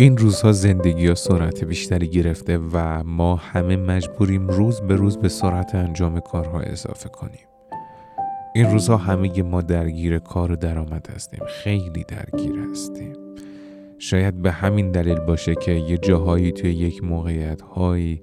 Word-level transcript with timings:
این 0.00 0.16
روزها 0.16 0.52
زندگی 0.52 1.06
ها 1.06 1.14
سرعت 1.14 1.64
بیشتری 1.64 2.08
گرفته 2.08 2.58
و 2.58 3.02
ما 3.04 3.36
همه 3.36 3.76
مجبوریم 3.76 4.48
روز 4.48 4.80
به 4.80 4.96
روز 4.96 5.16
به 5.16 5.28
سرعت 5.28 5.74
انجام 5.74 6.20
کارها 6.20 6.60
اضافه 6.60 7.08
کنیم. 7.08 7.46
این 8.54 8.70
روزها 8.70 8.96
همه 8.96 9.42
ما 9.42 9.60
درگیر 9.60 10.18
کار 10.18 10.52
و 10.52 10.56
درآمد 10.56 11.10
هستیم 11.14 11.40
خیلی 11.48 12.04
درگیر 12.08 12.54
هستیم. 12.70 13.12
شاید 13.98 14.42
به 14.42 14.50
همین 14.50 14.90
دلیل 14.90 15.18
باشه 15.18 15.54
که 15.54 15.72
یه 15.72 15.98
جاهایی 15.98 16.52
توی 16.52 16.70
یک 16.70 17.04
موقعیت 17.04 17.62
هایی 17.62 18.22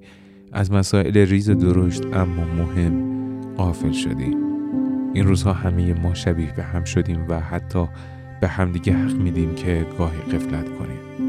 از 0.52 0.72
مسائل 0.72 1.16
ریز 1.16 1.50
درشت 1.50 2.02
اما 2.12 2.44
مهم 2.44 3.54
قافل 3.56 3.92
شدیم. 3.92 4.36
این 5.14 5.26
روزها 5.26 5.52
همه 5.52 5.92
ما 5.94 6.14
شبیه 6.14 6.52
به 6.56 6.62
هم 6.62 6.84
شدیم 6.84 7.26
و 7.28 7.40
حتی 7.40 7.88
به 8.40 8.48
همدیگه 8.48 8.92
حق 8.92 9.16
میدیم 9.16 9.54
که 9.54 9.86
گاهی 9.98 10.18
قفلت 10.18 10.78
کنیم. 10.78 11.27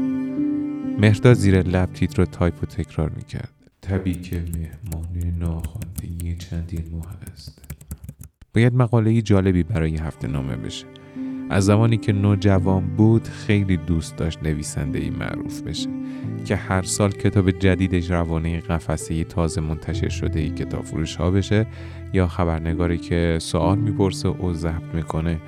مهرداد 0.98 1.34
زیر 1.34 1.62
لب 1.62 1.92
تیتر 1.92 2.16
رو 2.16 2.24
تایپ 2.24 2.62
و 2.62 2.66
تکرار 2.66 3.10
می‌کرد. 3.10 3.52
تبی 3.82 4.14
که 4.14 4.36
مهمان 4.36 5.38
ناخواندگی 5.38 6.36
چندین 6.36 6.84
ماه 6.92 7.16
است. 7.32 7.64
باید 8.54 8.74
مقاله 8.74 9.22
جالبی 9.22 9.62
برای 9.62 9.96
هفته 9.96 10.28
نامه 10.28 10.56
بشه. 10.56 10.86
از 11.50 11.64
زمانی 11.64 11.96
که 11.96 12.12
نوجوان 12.12 12.86
بود 12.96 13.28
خیلی 13.28 13.76
دوست 13.76 14.16
داشت 14.16 14.42
نویسنده 14.42 14.98
ای 14.98 15.10
معروف 15.10 15.62
بشه 15.62 15.88
که 16.44 16.56
هر 16.56 16.82
سال 16.82 17.10
کتاب 17.10 17.50
جدیدش 17.50 18.10
روانه 18.10 18.60
قفسه 18.60 19.24
تازه 19.24 19.60
منتشر 19.60 20.08
شده 20.08 20.40
ای 20.40 20.50
کتاب 20.50 20.84
فروش 20.84 21.16
ها 21.16 21.30
بشه 21.30 21.66
یا 22.12 22.26
خبرنگاری 22.26 22.98
که 22.98 23.38
سوال 23.40 23.78
می‌پرسه 23.78 24.28
و 24.28 24.52
ضبط 24.52 24.94
می‌کنه 24.94 25.40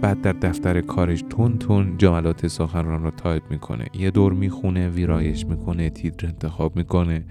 بعد 0.00 0.20
در 0.20 0.32
دفتر 0.32 0.80
کارش 0.80 1.24
تون 1.30 1.58
تون 1.58 1.98
جملات 1.98 2.46
سخنران 2.46 3.02
رو 3.02 3.10
تایپ 3.10 3.42
می‌کنه. 3.50 3.86
یه 3.98 4.10
دور 4.10 4.32
می‌خونه 4.32 4.88
ویرایش 4.88 5.46
می‌کنه 5.46 5.90
تیتر 5.90 6.26
انتخاب 6.26 6.76
می‌کنه 6.76 7.24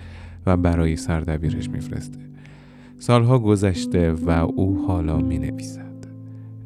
و 0.46 0.58
برای 0.58 0.96
سردبیرش 0.96 1.70
میفرسته. 1.70 2.20
سالها 3.00 3.40
گذشته 3.40 4.12
و 4.12 4.30
او 4.30 4.86
حالا 4.88 5.18
می‌نویسد. 5.18 5.96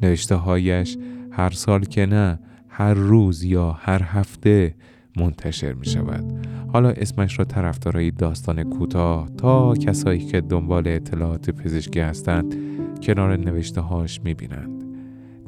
نوشته 0.02 0.36
هایش 0.36 0.97
هر 1.31 1.50
سال 1.50 1.83
که 1.83 2.05
نه 2.05 2.39
هر 2.70 2.94
روز 2.94 3.44
یا 3.44 3.72
هر 3.72 4.03
هفته 4.03 4.75
منتشر 5.17 5.73
می 5.73 5.86
شود 5.86 6.47
حالا 6.73 6.89
اسمش 6.89 7.39
را 7.39 7.45
طرفدارای 7.45 8.11
داستان 8.11 8.64
کوتاه 8.64 9.30
تا 9.30 9.73
کسایی 9.73 10.20
که 10.20 10.42
دنبال 10.42 10.88
اطلاعات 10.88 11.50
پزشکی 11.50 12.00
هستند 12.00 12.55
کنار 13.02 13.38
نوشته 13.38 13.81
هاش 13.81 14.22
می 14.23 14.33
بینند 14.33 14.78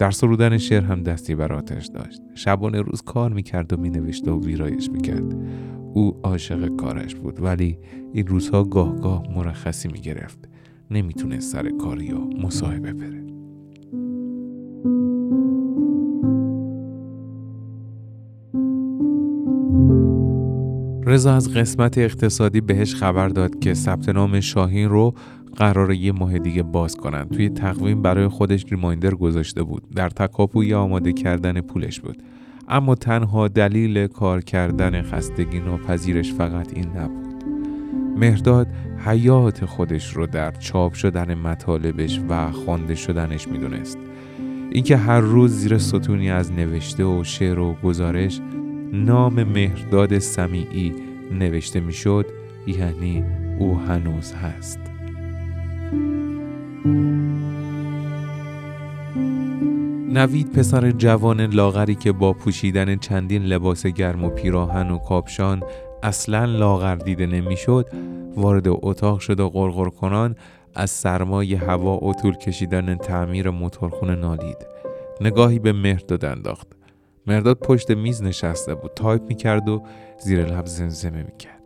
در 0.02 0.11
سرودن 0.11 0.57
شعر 0.57 0.83
هم 0.83 1.03
دستی 1.03 1.35
بر 1.35 1.53
آتش 1.53 1.88
داشت. 1.88 2.21
شبانه 2.35 2.81
روز 2.81 3.02
کار 3.02 3.33
می‌کرد 3.33 3.73
و 3.73 3.77
مینوشت 3.77 4.27
و 4.27 4.45
ویرایش 4.45 4.89
می‌کرد. 4.91 5.35
او 5.94 6.19
عاشق 6.23 6.75
کارش 6.75 7.16
بود 7.16 7.44
ولی 7.44 7.77
این 8.13 8.27
روزها 8.27 8.63
گاه 8.63 8.95
گاه 8.95 9.23
مرخصی 9.35 9.88
می‌گرفت. 9.88 10.49
نمی‌تونست 10.91 11.52
سر 11.52 11.69
کار 11.69 12.02
یا 12.02 12.19
مصاحبه 12.19 12.94
بره. 12.94 13.30
رضا 21.11 21.33
از 21.35 21.53
قسمت 21.53 21.97
اقتصادی 21.97 22.61
بهش 22.61 22.95
خبر 22.95 23.27
داد 23.27 23.59
که 23.59 23.73
ثبت 23.73 24.09
نام 24.09 24.39
شاهین 24.39 24.89
رو 24.89 25.13
قرار 25.55 25.93
یه 25.93 26.11
ماه 26.11 26.39
دیگه 26.39 26.63
باز 26.63 26.95
کنن. 26.95 27.25
توی 27.25 27.49
تقویم 27.49 28.01
برای 28.01 28.27
خودش 28.27 28.65
ریمایندر 28.71 29.15
گذاشته 29.15 29.63
بود. 29.63 29.83
در 29.95 30.09
تکاپوی 30.09 30.73
آماده 30.73 31.13
کردن 31.13 31.61
پولش 31.61 31.99
بود. 31.99 32.23
اما 32.67 32.95
تنها 32.95 33.47
دلیل 33.47 34.07
کار 34.07 34.41
کردن 34.41 35.01
خستگی 35.01 35.59
ناپذیرش 35.59 36.33
فقط 36.33 36.73
این 36.73 36.88
نبود. 36.97 37.44
مهرداد 38.17 38.67
حیات 39.05 39.66
خودش 39.66 40.13
رو 40.13 40.27
در 40.27 40.51
چاپ 40.51 40.94
شدن 40.94 41.33
مطالبش 41.33 42.21
و 42.29 42.51
خوانده 42.51 42.95
شدنش 42.95 43.47
می‌دونست. 43.47 43.97
اینکه 44.71 44.97
هر 44.97 45.19
روز 45.19 45.51
زیر 45.51 45.77
ستونی 45.77 46.31
از 46.31 46.51
نوشته 46.51 47.03
و 47.03 47.23
شعر 47.23 47.59
و 47.59 47.73
گزارش 47.83 48.41
نام 48.94 49.44
مهرداد 49.44 50.19
سمیعی 50.19 50.94
نوشته 51.31 51.79
می‌شد 51.79 52.25
یعنی 52.68 53.24
او 53.59 53.79
هنوز 53.79 54.34
هست. 54.34 54.79
نوید 60.13 60.51
پسر 60.51 60.91
جوان 60.91 61.41
لاغری 61.41 61.96
که 61.96 62.12
با 62.12 62.34
پوشیدن 62.34 62.96
چندین 62.96 63.44
لباس 63.44 63.85
گرم 63.85 64.24
و 64.24 64.30
پیراهن 64.30 64.91
و 64.91 64.97
کاپشان 64.97 65.63
اصلا 66.03 66.46
لاغر 66.46 66.96
دیده 66.96 67.25
نمی‌شد 67.25 67.90
وارد 68.35 68.66
اتاق 68.68 69.19
شد 69.19 69.40
و 69.40 69.50
غرغر 69.50 69.90
کنان 69.90 70.35
از 70.75 70.90
سرمای 70.90 71.56
هوا 71.56 72.06
و 72.06 72.13
طول 72.13 72.34
کشیدن 72.34 72.96
تعمیر 72.96 73.50
موتورخونه 73.50 74.16
نالید. 74.16 74.57
نگاهی 75.22 75.59
به 75.59 75.74
مهرداد 75.74 76.25
انداخت. 76.25 76.81
مهداد 77.28 77.57
پشت 77.59 77.91
میز 77.91 78.23
نشسته 78.23 78.75
بود 78.75 78.91
تایپ 78.95 79.21
می‌کرد 79.21 79.69
و 79.69 79.83
زیر 80.19 80.45
لب 80.45 80.65
زمزمه 80.65 81.23
می‌کرد. 81.23 81.61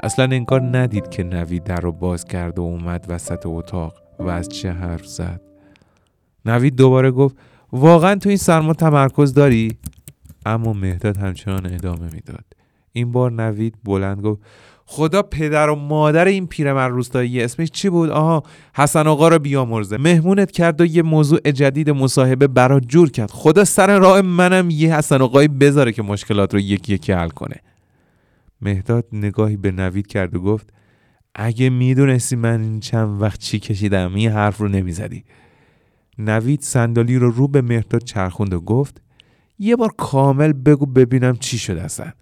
اصلا 0.00 0.24
انگار 0.24 0.60
ندید 0.60 1.08
که 1.08 1.22
نوید 1.22 1.64
در 1.64 1.80
رو 1.80 1.92
باز 1.92 2.24
کرد 2.24 2.58
و 2.58 2.62
اومد 2.62 3.06
وسط 3.08 3.42
اتاق 3.44 4.02
و 4.18 4.28
از 4.28 4.48
چه 4.48 4.70
حرف 4.70 5.06
زد. 5.06 5.40
نوید 6.44 6.76
دوباره 6.76 7.10
گفت 7.10 7.36
واقعا 7.72 8.14
تو 8.14 8.28
این 8.28 8.38
سرما 8.38 8.72
تمرکز 8.72 9.34
داری؟ 9.34 9.78
اما 10.46 10.72
مهداد 10.72 11.16
همچنان 11.16 11.74
ادامه 11.74 12.12
می‌داد. 12.12 12.44
این 12.92 13.12
بار 13.12 13.32
نوید 13.32 13.74
بلند 13.84 14.20
گفت 14.22 14.42
خدا 14.92 15.22
پدر 15.22 15.70
و 15.70 15.74
مادر 15.74 16.24
این 16.24 16.46
پیرمرد 16.46 16.92
روستایی 16.92 17.42
اسمش 17.42 17.70
چی 17.70 17.88
بود؟ 17.88 18.10
آها 18.10 18.42
حسن 18.74 19.06
آقا 19.06 19.28
رو 19.28 19.38
بیامرزه. 19.38 19.96
مهمونت 19.96 20.50
کرد 20.50 20.80
و 20.80 20.86
یه 20.86 21.02
موضوع 21.02 21.50
جدید 21.50 21.90
مصاحبه 21.90 22.46
برات 22.46 22.80
جور 22.80 23.10
کرد. 23.10 23.30
خدا 23.30 23.64
سر 23.64 23.98
راه 23.98 24.20
منم 24.20 24.70
یه 24.70 24.96
حسن 24.96 25.22
آقایی 25.22 25.48
بذاره 25.48 25.92
که 25.92 26.02
مشکلات 26.02 26.54
رو 26.54 26.60
یکی 26.60 26.94
یکی 26.94 27.12
حل 27.12 27.28
کنه. 27.28 27.56
مهداد 28.60 29.06
نگاهی 29.12 29.56
به 29.56 29.70
نوید 29.70 30.06
کرد 30.06 30.36
و 30.36 30.40
گفت 30.40 30.72
اگه 31.34 31.70
می‌دونستی 31.70 32.36
من 32.36 32.60
این 32.60 32.80
چند 32.80 33.22
وقت 33.22 33.38
چی 33.38 33.58
کشیدم 33.58 34.14
این 34.14 34.30
حرف 34.30 34.58
رو 34.58 34.68
نمی‌زدی. 34.68 35.24
نوید 36.18 36.60
صندلی 36.60 37.18
رو 37.18 37.30
رو 37.30 37.48
به 37.48 37.62
مهداد 37.62 38.04
چرخوند 38.04 38.54
و 38.54 38.60
گفت 38.60 39.02
یه 39.58 39.76
بار 39.76 39.92
کامل 39.96 40.52
بگو 40.52 40.86
ببینم 40.86 41.36
چی 41.36 41.58
شده 41.58 41.82
اصلا. 41.82 42.12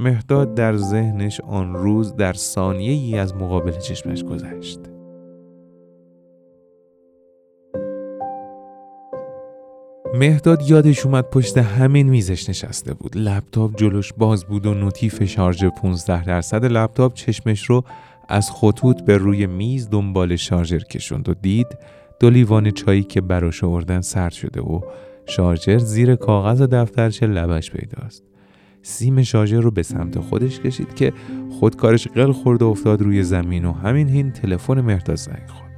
مهداد 0.00 0.54
در 0.54 0.76
ذهنش 0.76 1.40
آن 1.40 1.74
روز 1.74 2.16
در 2.16 2.32
ثانیه 2.32 2.92
ای 2.92 3.18
از 3.18 3.34
مقابل 3.34 3.78
چشمش 3.78 4.24
گذشت. 4.24 4.80
مهداد 10.14 10.70
یادش 10.70 11.06
اومد 11.06 11.24
پشت 11.30 11.58
همین 11.58 12.08
میزش 12.08 12.48
نشسته 12.48 12.94
بود. 12.94 13.16
لپتاپ 13.16 13.76
جلوش 13.76 14.12
باز 14.12 14.44
بود 14.44 14.66
و 14.66 14.74
نوتیف 14.74 15.24
شارژ 15.24 15.64
15 15.64 16.24
درصد 16.24 16.64
لپتاپ 16.64 17.14
چشمش 17.14 17.64
رو 17.64 17.84
از 18.28 18.50
خطوط 18.50 19.02
به 19.02 19.16
روی 19.16 19.46
میز 19.46 19.90
دنبال 19.90 20.36
شارژر 20.36 20.78
کشوند 20.78 21.28
و 21.28 21.34
دید 21.34 21.78
دو 22.20 22.30
لیوان 22.30 22.70
چایی 22.70 23.02
که 23.02 23.20
براش 23.20 23.64
آوردن 23.64 24.00
سرد 24.00 24.32
شده 24.32 24.60
و 24.60 24.80
شارژر 25.26 25.78
زیر 25.78 26.16
کاغذ 26.16 26.62
دفترچه 26.62 27.26
لبش 27.26 27.70
پیداست. 27.70 28.28
سیم 28.82 29.22
شارژر 29.22 29.60
رو 29.60 29.70
به 29.70 29.82
سمت 29.82 30.18
خودش 30.18 30.60
کشید 30.60 30.94
که 30.94 31.12
خودکارش 31.50 32.08
قل 32.08 32.32
خورد 32.32 32.62
و 32.62 32.66
افتاد 32.66 33.02
روی 33.02 33.22
زمین 33.22 33.64
و 33.64 33.72
همین 33.72 34.08
هین 34.08 34.30
تلفن 34.30 34.80
مهداد 34.80 35.16
زنگ 35.16 35.46
خورد. 35.48 35.68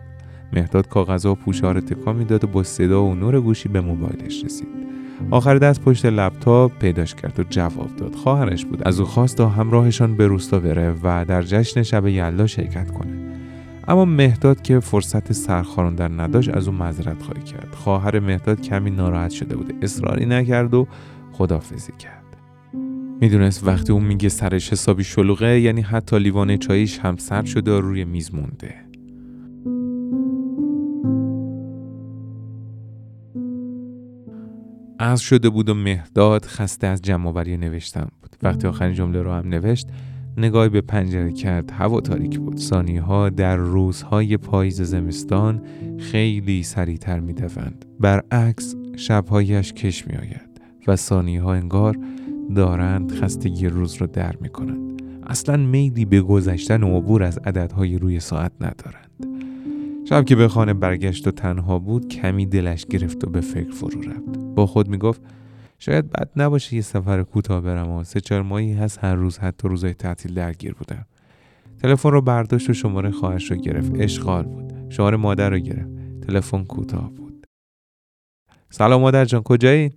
مهداد 0.52 0.88
کاغذ 0.88 1.26
و 1.26 1.34
پوشه 1.34 1.72
رو 1.72 1.80
تکان 1.80 2.16
می‌داد 2.16 2.44
و 2.44 2.46
با 2.46 2.62
صدا 2.62 3.04
و 3.04 3.14
نور 3.14 3.40
گوشی 3.40 3.68
به 3.68 3.80
موبایلش 3.80 4.44
رسید. 4.44 4.68
آخر 5.30 5.58
دست 5.58 5.80
پشت 5.80 6.06
لپتاپ 6.06 6.78
پیداش 6.78 7.14
کرد 7.14 7.40
و 7.40 7.42
جواب 7.50 7.96
داد. 7.96 8.14
خواهرش 8.14 8.64
بود. 8.64 8.82
از 8.88 9.00
او 9.00 9.06
خواست 9.06 9.36
تا 9.36 9.48
همراهشان 9.48 10.16
به 10.16 10.26
روستا 10.26 10.60
بره 10.60 10.94
و 11.02 11.24
در 11.28 11.42
جشن 11.42 11.82
شب 11.82 12.06
یلدا 12.06 12.46
شرکت 12.46 12.90
کنه. 12.90 13.12
اما 13.88 14.04
مهداد 14.04 14.62
که 14.62 14.80
فرصت 14.80 15.32
سرخاراندن 15.32 16.20
نداشت 16.20 16.56
از 16.56 16.68
او 16.68 16.74
معذرت 16.74 17.22
خواهی 17.22 17.42
کرد. 17.42 17.74
خواهر 17.74 18.20
مهداد 18.20 18.60
کمی 18.60 18.90
ناراحت 18.90 19.30
شده 19.30 19.56
بود 19.56 19.74
اصراری 19.82 20.26
نکرد 20.26 20.74
و 20.74 20.86
خدافزی 21.32 21.92
کرد. 21.98 22.19
می‌دونست 23.20 23.66
وقتی 23.66 23.92
اون 23.92 24.04
میگه 24.04 24.28
سرش 24.28 24.72
حسابی 24.72 25.04
شلوغه 25.04 25.60
یعنی 25.60 25.80
حتی 25.80 26.18
لیوان 26.18 26.56
چاییش 26.56 26.98
هم 26.98 27.16
سر 27.16 27.44
شده 27.44 27.80
روی 27.80 28.04
میز 28.04 28.34
مونده. 28.34 28.74
از 34.98 35.20
شده 35.20 35.48
بود 35.48 35.68
و 35.68 35.74
مهداد 35.74 36.44
خسته 36.44 36.86
از 36.86 37.02
جمعآوری 37.02 37.56
نوشتن 37.56 38.08
بود. 38.22 38.36
وقتی 38.42 38.66
آخرین 38.66 38.94
جمله 38.94 39.22
رو 39.22 39.32
هم 39.32 39.48
نوشت 39.48 39.88
نگاهی 40.36 40.68
به 40.68 40.80
پنجره 40.80 41.32
کرد. 41.32 41.70
هوا 41.70 42.00
تاریک 42.00 42.38
بود. 42.38 42.56
ثانی 42.56 42.96
ها 42.96 43.28
در 43.28 43.56
روزهای 43.56 44.36
پاییز 44.36 44.82
زمستان 44.82 45.62
خیلی 45.98 46.62
سریعتر 46.62 47.20
می‌دوند. 47.20 47.84
برعکس 48.00 48.74
شبهایش 48.96 49.72
کش 49.72 50.06
میآید 50.06 50.60
و 50.86 50.96
ثانی 50.96 51.36
ها 51.36 51.54
انگار 51.54 51.98
دارند 52.54 53.12
خستگی 53.12 53.66
روز 53.66 53.94
را 53.94 54.06
در 54.06 54.36
می 54.40 54.48
کنند. 54.48 55.02
اصلا 55.26 55.56
میلی 55.56 56.04
به 56.04 56.20
گذشتن 56.20 56.82
و 56.82 56.96
عبور 56.96 57.22
از 57.22 57.38
عددهای 57.38 57.98
روی 57.98 58.20
ساعت 58.20 58.52
ندارند. 58.60 59.26
شب 60.08 60.24
که 60.24 60.36
به 60.36 60.48
خانه 60.48 60.74
برگشت 60.74 61.28
و 61.28 61.30
تنها 61.30 61.78
بود 61.78 62.08
کمی 62.08 62.46
دلش 62.46 62.86
گرفت 62.86 63.24
و 63.24 63.30
به 63.30 63.40
فکر 63.40 63.70
فرو 63.70 64.00
رفت. 64.00 64.38
با 64.54 64.66
خود 64.66 64.88
می 64.88 64.98
گفت 64.98 65.22
شاید 65.78 66.10
بد 66.10 66.30
نباشه 66.36 66.76
یه 66.76 66.82
سفر 66.82 67.22
کوتاه 67.22 67.60
برم 67.60 67.90
و 67.90 68.04
سه 68.04 68.20
چهار 68.20 68.42
ماهی 68.42 68.72
هست 68.72 69.04
هر 69.04 69.14
روز 69.14 69.38
حتی 69.38 69.68
روزای 69.68 69.94
تعطیل 69.94 70.34
درگیر 70.34 70.74
بودم. 70.74 71.06
تلفن 71.82 72.10
رو 72.10 72.22
برداشت 72.22 72.70
و 72.70 72.72
شماره 72.72 73.10
خواهش 73.10 73.50
رو 73.50 73.56
گرفت. 73.56 73.92
اشغال 73.94 74.44
بود. 74.44 74.72
شماره 74.88 75.16
مادر 75.16 75.50
رو 75.50 75.58
گرفت. 75.58 75.90
تلفن 76.26 76.64
کوتاه 76.64 77.10
بود. 77.10 77.46
سلام 78.70 79.00
مادر 79.00 79.24
جان 79.24 79.42
کجایین؟ 79.42 79.92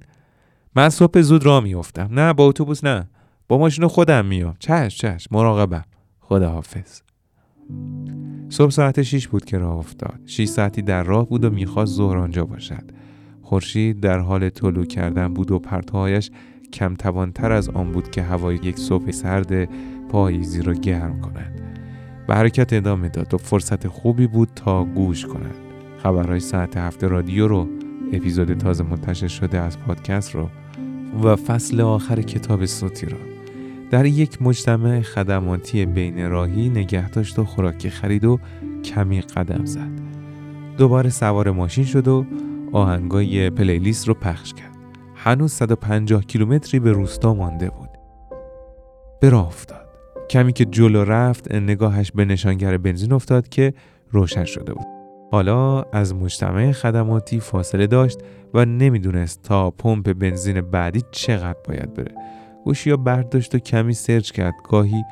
من 0.75 0.89
صبح 0.89 1.21
زود 1.21 1.45
راه 1.45 1.63
میافتم. 1.63 2.09
نه 2.11 2.33
با 2.33 2.45
اتوبوس 2.45 2.83
نه. 2.83 3.09
با 3.47 3.57
ماشین 3.57 3.87
خودم 3.87 4.25
میام. 4.25 4.55
چش 4.59 4.97
چش 4.97 5.27
مراقبم. 5.31 5.83
خداحافظ. 6.19 7.01
صبح 8.49 8.69
ساعت 8.69 9.01
6 9.01 9.27
بود 9.27 9.45
که 9.45 9.57
راه 9.57 9.77
افتاد. 9.77 10.19
6 10.25 10.45
ساعتی 10.45 10.81
در 10.81 11.03
راه 11.03 11.29
بود 11.29 11.43
و 11.43 11.49
می‌خواست 11.49 11.93
ظهر 11.93 12.17
آنجا 12.17 12.45
باشد. 12.45 12.83
خورشید 13.41 13.99
در 13.99 14.19
حال 14.19 14.49
طلوع 14.49 14.85
کردن 14.85 15.33
بود 15.33 15.51
و 15.51 15.59
پرتوهایش 15.59 16.31
کم 16.73 16.95
توانتر 16.95 17.51
از 17.51 17.69
آن 17.69 17.91
بود 17.91 18.11
که 18.11 18.21
هوای 18.21 18.55
یک 18.55 18.79
صبح 18.79 19.11
سرد 19.11 19.69
پاییزی 20.09 20.61
را 20.61 20.73
گرم 20.73 21.21
کند 21.21 21.61
به 22.27 22.35
حرکت 22.35 22.73
ادامه 22.73 23.09
داد 23.09 23.33
و 23.33 23.37
فرصت 23.37 23.87
خوبی 23.87 24.27
بود 24.27 24.49
تا 24.55 24.83
گوش 24.83 25.25
کند. 25.25 25.55
خبرهای 26.03 26.39
ساعت 26.39 26.77
هفته 26.77 27.07
رادیو 27.07 27.47
رو 27.47 27.67
اپیزود 28.13 28.53
تازه 28.53 28.83
منتشر 28.83 29.27
شده 29.27 29.59
از 29.59 29.79
پادکست 29.79 30.35
رو 30.35 30.49
و 31.24 31.36
فصل 31.36 31.81
آخر 31.81 32.21
کتاب 32.21 32.65
صوتی 32.65 33.06
را. 33.06 33.18
در 33.92 34.06
یک 34.06 34.42
مجتمع 34.42 35.01
خدماتی 35.01 35.86
بین 35.86 36.30
راهی 36.30 36.69
نگه 36.69 37.10
داشت 37.10 37.39
و 37.39 37.45
خوراکی 37.45 37.89
خرید 37.89 38.25
و 38.25 38.39
کمی 38.86 39.21
قدم 39.21 39.65
زد. 39.65 39.92
دوباره 40.77 41.10
سوار 41.10 41.51
ماشین 41.51 41.86
شد 41.86 42.07
و 42.07 42.25
آهنگای 42.71 43.50
پلیلیست 43.50 44.07
رو 44.07 44.13
پخش 44.13 44.54
کرد. 44.54 44.77
هنوز 45.15 45.51
150 45.51 46.25
کیلومتری 46.25 46.80
به 46.80 46.92
روستا 46.92 47.33
مانده 47.33 47.69
بود. 47.69 47.89
به 49.21 49.30
راه 49.30 49.48
افتاد. 49.48 49.88
کمی 50.30 50.54
که 50.54 50.66
جلو 50.66 51.04
رفت 51.04 51.51
نگاهش 51.51 52.12
به 52.12 52.25
نشانگر 52.25 52.77
بنزین 52.77 53.13
افتاد 53.13 53.50
که 53.50 53.74
روشن 54.12 54.45
شده 54.45 54.74
بود. 54.74 54.93
حالا 55.33 55.81
از 55.81 56.15
مجتمع 56.15 56.71
خدماتی 56.71 57.39
فاصله 57.39 57.88
داشت 57.88 58.19
و 58.53 58.65
نمی‌دونست 58.65 59.41
تا 59.44 59.71
پمپ 59.71 60.13
بنزین 60.13 60.62
بعدی 60.62 61.01
چقدر 61.12 61.59
باید 61.68 61.94
بره. 61.94 62.12
گوشی 62.65 62.89
یا 62.89 62.97
برداشت 62.97 63.56
و 63.56 63.59
کمی 63.59 63.94
سرچ 63.94 64.31
کرد. 64.31 64.53
گاهی 64.69 65.03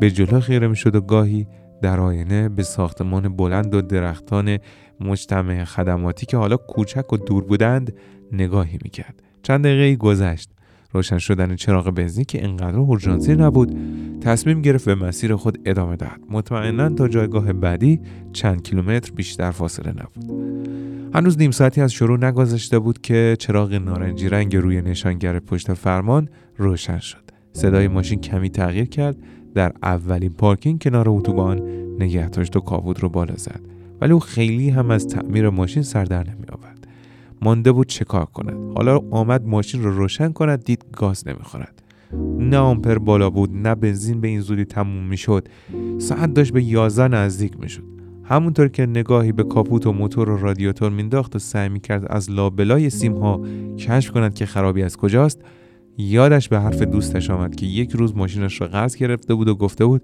به 0.00 0.10
جلو 0.10 0.40
خیره 0.40 0.74
شد 0.74 0.96
و 0.96 1.00
گاهی 1.00 1.46
در 1.82 2.00
آینه 2.00 2.48
به 2.48 2.62
ساختمان 2.62 3.36
بلند 3.36 3.74
و 3.74 3.82
درختان 3.82 4.58
مجتمع 5.00 5.64
خدماتی 5.64 6.26
که 6.26 6.36
حالا 6.36 6.56
کوچک 6.56 7.12
و 7.12 7.16
دور 7.16 7.44
بودند 7.44 7.96
نگاهی 8.32 8.78
می‌کرد. 8.82 9.22
چند 9.42 9.64
دقیقه 9.64 9.96
گذشت. 9.96 10.50
روشن 10.96 11.18
شدن 11.18 11.56
چراغ 11.56 11.90
بنزین 11.90 12.24
که 12.24 12.44
انقدر 12.44 12.76
اورژانسی 12.76 13.34
نبود 13.34 13.76
تصمیم 14.20 14.62
گرفت 14.62 14.84
به 14.84 14.94
مسیر 14.94 15.36
خود 15.36 15.58
ادامه 15.64 15.96
دهد. 15.96 16.20
مطمئنا 16.30 16.88
تا 16.88 17.08
جایگاه 17.08 17.52
بعدی 17.52 18.00
چند 18.32 18.62
کیلومتر 18.62 19.12
بیشتر 19.12 19.50
فاصله 19.50 19.90
نبود. 19.90 20.46
هنوز 21.14 21.38
نیم 21.38 21.50
ساعتی 21.50 21.80
از 21.80 21.92
شروع 21.92 22.24
نگذشته 22.24 22.78
بود 22.78 23.00
که 23.00 23.36
چراغ 23.38 23.74
نارنجی 23.74 24.28
رنگ 24.28 24.56
روی 24.56 24.82
نشانگر 24.82 25.38
پشت 25.38 25.74
فرمان 25.74 26.28
روشن 26.56 26.98
شد. 26.98 27.30
صدای 27.52 27.88
ماشین 27.88 28.20
کمی 28.20 28.50
تغییر 28.50 28.84
کرد 28.84 29.16
در 29.54 29.72
اولین 29.82 30.32
پارکینگ 30.32 30.82
کنار 30.82 31.08
اتوبان 31.08 31.60
نگه 31.98 32.28
داشت 32.28 32.56
و 32.56 32.60
کاوود 32.60 33.02
رو 33.02 33.08
بالا 33.08 33.36
زد. 33.36 33.60
ولی 34.00 34.12
او 34.12 34.20
خیلی 34.20 34.70
هم 34.70 34.90
از 34.90 35.06
تعمیر 35.08 35.50
ماشین 35.50 35.82
سر 35.82 36.04
در 36.04 36.24
نمی 36.24 36.46
آورد 36.52 36.65
مانده 37.42 37.72
بود 37.72 37.86
چه 37.86 38.04
کار 38.04 38.24
کند. 38.24 38.76
حالا 38.76 39.00
آمد 39.10 39.46
ماشین 39.46 39.82
رو 39.82 39.90
روشن 39.90 40.32
کند 40.32 40.64
دید 40.64 40.84
گاز 40.92 41.28
نمی‌خورد. 41.28 41.82
نه 42.38 42.56
آمپر 42.56 42.98
بالا 42.98 43.30
بود 43.30 43.50
نه 43.54 43.74
بنزین 43.74 44.20
به 44.20 44.28
این 44.28 44.40
زودی 44.40 44.64
تموم 44.64 45.06
می‌شد. 45.06 45.48
ساعت 45.98 46.34
داشت 46.34 46.52
به 46.52 46.62
یازده 46.62 47.08
نزدیک 47.08 47.60
می‌شد. 47.60 47.82
همونطور 48.24 48.68
که 48.68 48.86
نگاهی 48.86 49.32
به 49.32 49.42
کاپوت 49.42 49.86
و 49.86 49.92
موتور 49.92 50.30
و 50.30 50.36
رادیاتور 50.36 50.90
مینداخت 50.90 51.36
و 51.36 51.38
سعی 51.38 51.68
می‌کرد 51.68 52.06
از 52.10 52.30
لابلای 52.30 52.90
سیم 52.90 53.16
ها 53.16 53.40
کشف 53.78 54.10
کند 54.10 54.34
که 54.34 54.46
خرابی 54.46 54.82
از 54.82 54.96
کجاست 54.96 55.40
یادش 55.98 56.48
به 56.48 56.60
حرف 56.60 56.82
دوستش 56.82 57.30
آمد 57.30 57.54
که 57.56 57.66
یک 57.66 57.90
روز 57.90 58.16
ماشینش 58.16 58.60
را 58.60 58.66
قرض 58.66 58.96
گرفته 58.96 59.34
بود 59.34 59.48
و 59.48 59.54
گفته 59.54 59.84
بود 59.84 60.02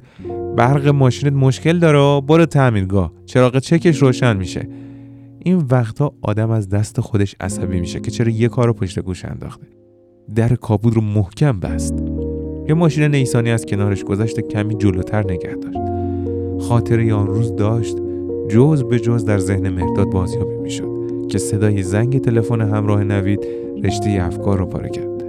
برق 0.56 0.88
ماشینت 0.88 1.32
مشکل 1.32 1.79
داره 1.79 2.20
برو 2.26 2.46
تعمیرگاه 2.46 3.12
چراغ 3.26 3.58
چکش 3.58 4.02
روشن 4.02 4.37
میشه. 4.37 4.69
این 5.44 5.64
وقتا 5.70 6.12
آدم 6.22 6.50
از 6.50 6.68
دست 6.68 7.00
خودش 7.00 7.36
عصبی 7.40 7.80
میشه 7.80 8.00
که 8.00 8.10
چرا 8.10 8.30
یه 8.30 8.48
کار 8.48 8.66
رو 8.66 8.72
پشت 8.72 9.00
گوش 9.00 9.24
انداخته. 9.24 9.66
در 10.34 10.54
کابود 10.54 10.94
رو 10.94 11.00
محکم 11.00 11.60
بست. 11.60 11.94
یه 12.68 12.74
ماشین 12.74 13.04
نیسانی 13.04 13.50
از 13.50 13.66
کنارش 13.66 14.04
گذشت 14.04 14.40
کمی 14.40 14.74
جلوتر 14.74 15.24
نگه 15.24 15.54
داشت. 15.54 15.78
خاطره 16.68 17.14
آن 17.14 17.26
روز 17.26 17.56
داشت 17.56 17.96
جز 18.48 18.84
به 18.84 19.00
جز 19.00 19.24
در 19.24 19.38
ذهن 19.38 19.68
مرداد 19.68 20.10
بازیابی 20.10 20.56
می‌شد 20.56 21.26
که 21.28 21.38
صدای 21.38 21.82
زنگ 21.82 22.20
تلفن 22.20 22.60
همراه 22.60 23.04
نوید 23.04 23.46
رشته 23.84 24.18
افکار 24.20 24.58
رو 24.58 24.66
پاره 24.66 24.90
کرد. 24.90 25.22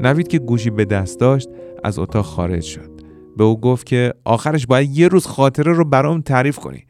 نوید 0.00 0.28
که 0.28 0.38
گوشی 0.38 0.70
به 0.70 0.84
دست 0.84 1.20
داشت 1.20 1.48
از 1.84 1.98
اتاق 1.98 2.24
خارج 2.24 2.62
شد. 2.62 2.90
به 3.36 3.44
او 3.44 3.60
گفت 3.60 3.86
که 3.86 4.14
آخرش 4.24 4.66
باید 4.66 4.98
یه 4.98 5.08
روز 5.08 5.26
خاطره 5.26 5.72
رو 5.72 5.84
برام 5.84 6.20
تعریف 6.20 6.58
کنی. 6.58 6.84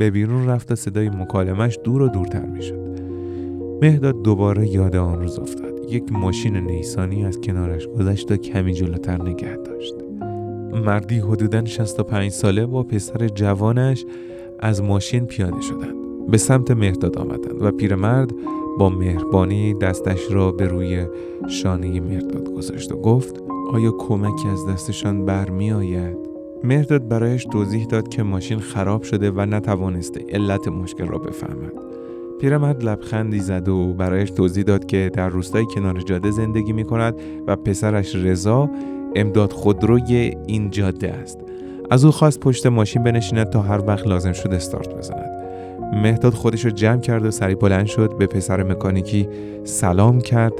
به 0.00 0.10
بیرون 0.10 0.46
رفت 0.46 0.72
و 0.72 0.74
صدای 0.74 1.08
مکالمش 1.08 1.78
دور 1.84 2.02
و 2.02 2.08
دورتر 2.08 2.46
می‌شد. 2.46 3.00
مهداد 3.82 4.22
دوباره 4.22 4.68
یاد 4.68 4.96
آن 4.96 5.18
روز 5.18 5.38
افتاد. 5.38 5.72
یک 5.88 6.12
ماشین 6.12 6.56
نیسانی 6.56 7.24
از 7.24 7.40
کنارش 7.40 7.88
گذشت 7.88 8.32
و 8.32 8.36
کمی 8.36 8.74
جلوتر 8.74 9.22
نگه 9.22 9.56
داشت. 9.56 9.94
مردی 10.84 11.18
حدودا 11.18 11.64
65 11.64 12.30
ساله 12.30 12.66
با 12.66 12.82
پسر 12.82 13.28
جوانش 13.28 14.04
از 14.60 14.82
ماشین 14.82 15.26
پیاده 15.26 15.60
شدند. 15.60 15.94
به 16.30 16.38
سمت 16.38 16.70
مهداد 16.70 17.18
آمدند 17.18 17.62
و 17.62 17.70
پیرمرد 17.70 18.30
با 18.78 18.88
مهربانی 18.88 19.74
دستش 19.74 20.32
را 20.32 20.52
به 20.52 20.66
روی 20.66 21.06
شانه 21.48 22.00
مهداد 22.00 22.54
گذاشت 22.54 22.92
و 22.92 22.96
گفت 22.96 23.42
آیا 23.72 23.90
کمکی 23.90 24.48
از 24.48 24.66
دستشان 24.66 25.24
برمی 25.24 25.72
آید؟ 26.60 26.66
مهداد 26.66 27.08
برایش 27.08 27.44
توضیح 27.44 27.86
داد 27.86 28.08
که 28.08 28.22
ماشین 28.22 28.58
خراب 28.58 29.02
شده 29.02 29.30
و 29.30 29.40
نتوانسته 29.40 30.24
علت 30.32 30.68
مشکل 30.68 31.06
را 31.06 31.18
بفهمد. 31.18 31.72
پیرمرد 32.40 32.84
لبخندی 32.84 33.40
زد 33.40 33.68
و 33.68 33.94
برایش 33.94 34.30
توضیح 34.30 34.64
داد 34.64 34.86
که 34.86 35.10
در 35.14 35.28
روستای 35.28 35.64
کنار 35.74 36.00
جاده 36.00 36.30
زندگی 36.30 36.72
می 36.72 36.84
کند 36.84 37.14
و 37.46 37.56
پسرش 37.56 38.14
رضا 38.14 38.70
امداد 39.14 39.52
خودروی 39.52 40.36
این 40.46 40.70
جاده 40.70 41.12
است. 41.12 41.38
از 41.90 42.04
او 42.04 42.10
خواست 42.10 42.40
پشت 42.40 42.66
ماشین 42.66 43.02
بنشیند 43.02 43.50
تا 43.50 43.62
هر 43.62 43.86
وقت 43.86 44.06
لازم 44.06 44.32
شد 44.32 44.52
استارت 44.52 44.94
بزند. 44.94 45.30
مهداد 45.92 46.34
خودش 46.34 46.64
رو 46.64 46.70
جمع 46.70 47.00
کرد 47.00 47.24
و 47.24 47.30
سری 47.30 47.54
بلند 47.54 47.86
شد 47.86 48.18
به 48.18 48.26
پسر 48.26 48.62
مکانیکی 48.62 49.28
سلام 49.64 50.20
کرد 50.20 50.52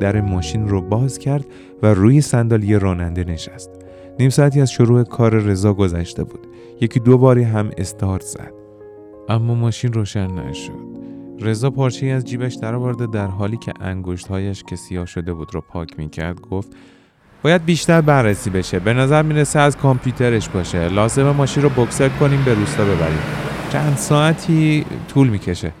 در 0.00 0.20
ماشین 0.20 0.68
رو 0.68 0.80
باز 0.80 1.18
کرد 1.18 1.46
و 1.82 1.94
روی 1.94 2.20
صندلی 2.20 2.78
راننده 2.78 3.24
نشست. 3.24 3.77
نیم 4.20 4.30
ساعتی 4.30 4.60
از 4.60 4.72
شروع 4.72 5.04
کار 5.04 5.34
رضا 5.34 5.74
گذشته 5.74 6.24
بود. 6.24 6.46
یکی 6.80 7.00
دو 7.00 7.18
باری 7.18 7.42
هم 7.42 7.70
استارت 7.78 8.22
زد. 8.22 8.52
اما 9.28 9.54
ماشین 9.54 9.92
روشن 9.92 10.26
نشد. 10.26 10.88
رضا 11.40 11.70
پارچه 11.70 12.06
از 12.06 12.24
جیبش 12.24 12.54
درآورده 12.54 13.06
در 13.06 13.26
حالی 13.26 13.56
که 13.56 13.72
انگشتهایش 13.80 14.62
که 14.62 14.76
سیاه 14.76 15.06
شده 15.06 15.32
بود 15.32 15.54
رو 15.54 15.60
پاک 15.60 15.98
می‌کرد 15.98 16.40
گفت 16.40 16.76
باید 17.42 17.64
بیشتر 17.64 18.00
بررسی 18.00 18.50
بشه. 18.50 18.78
به 18.78 18.92
نظر 18.92 19.22
می‌رسه 19.22 19.58
از 19.58 19.76
کامپیوترش 19.76 20.48
باشه. 20.48 20.88
لازمه 20.88 21.32
ماشین 21.32 21.62
رو 21.62 21.68
بکسر 21.68 22.08
کنیم 22.08 22.44
به 22.44 22.54
روستا 22.54 22.84
ببریم. 22.84 23.22
چند 23.72 23.96
ساعتی 23.96 24.84
طول 25.08 25.28
می‌کشه. 25.28 25.72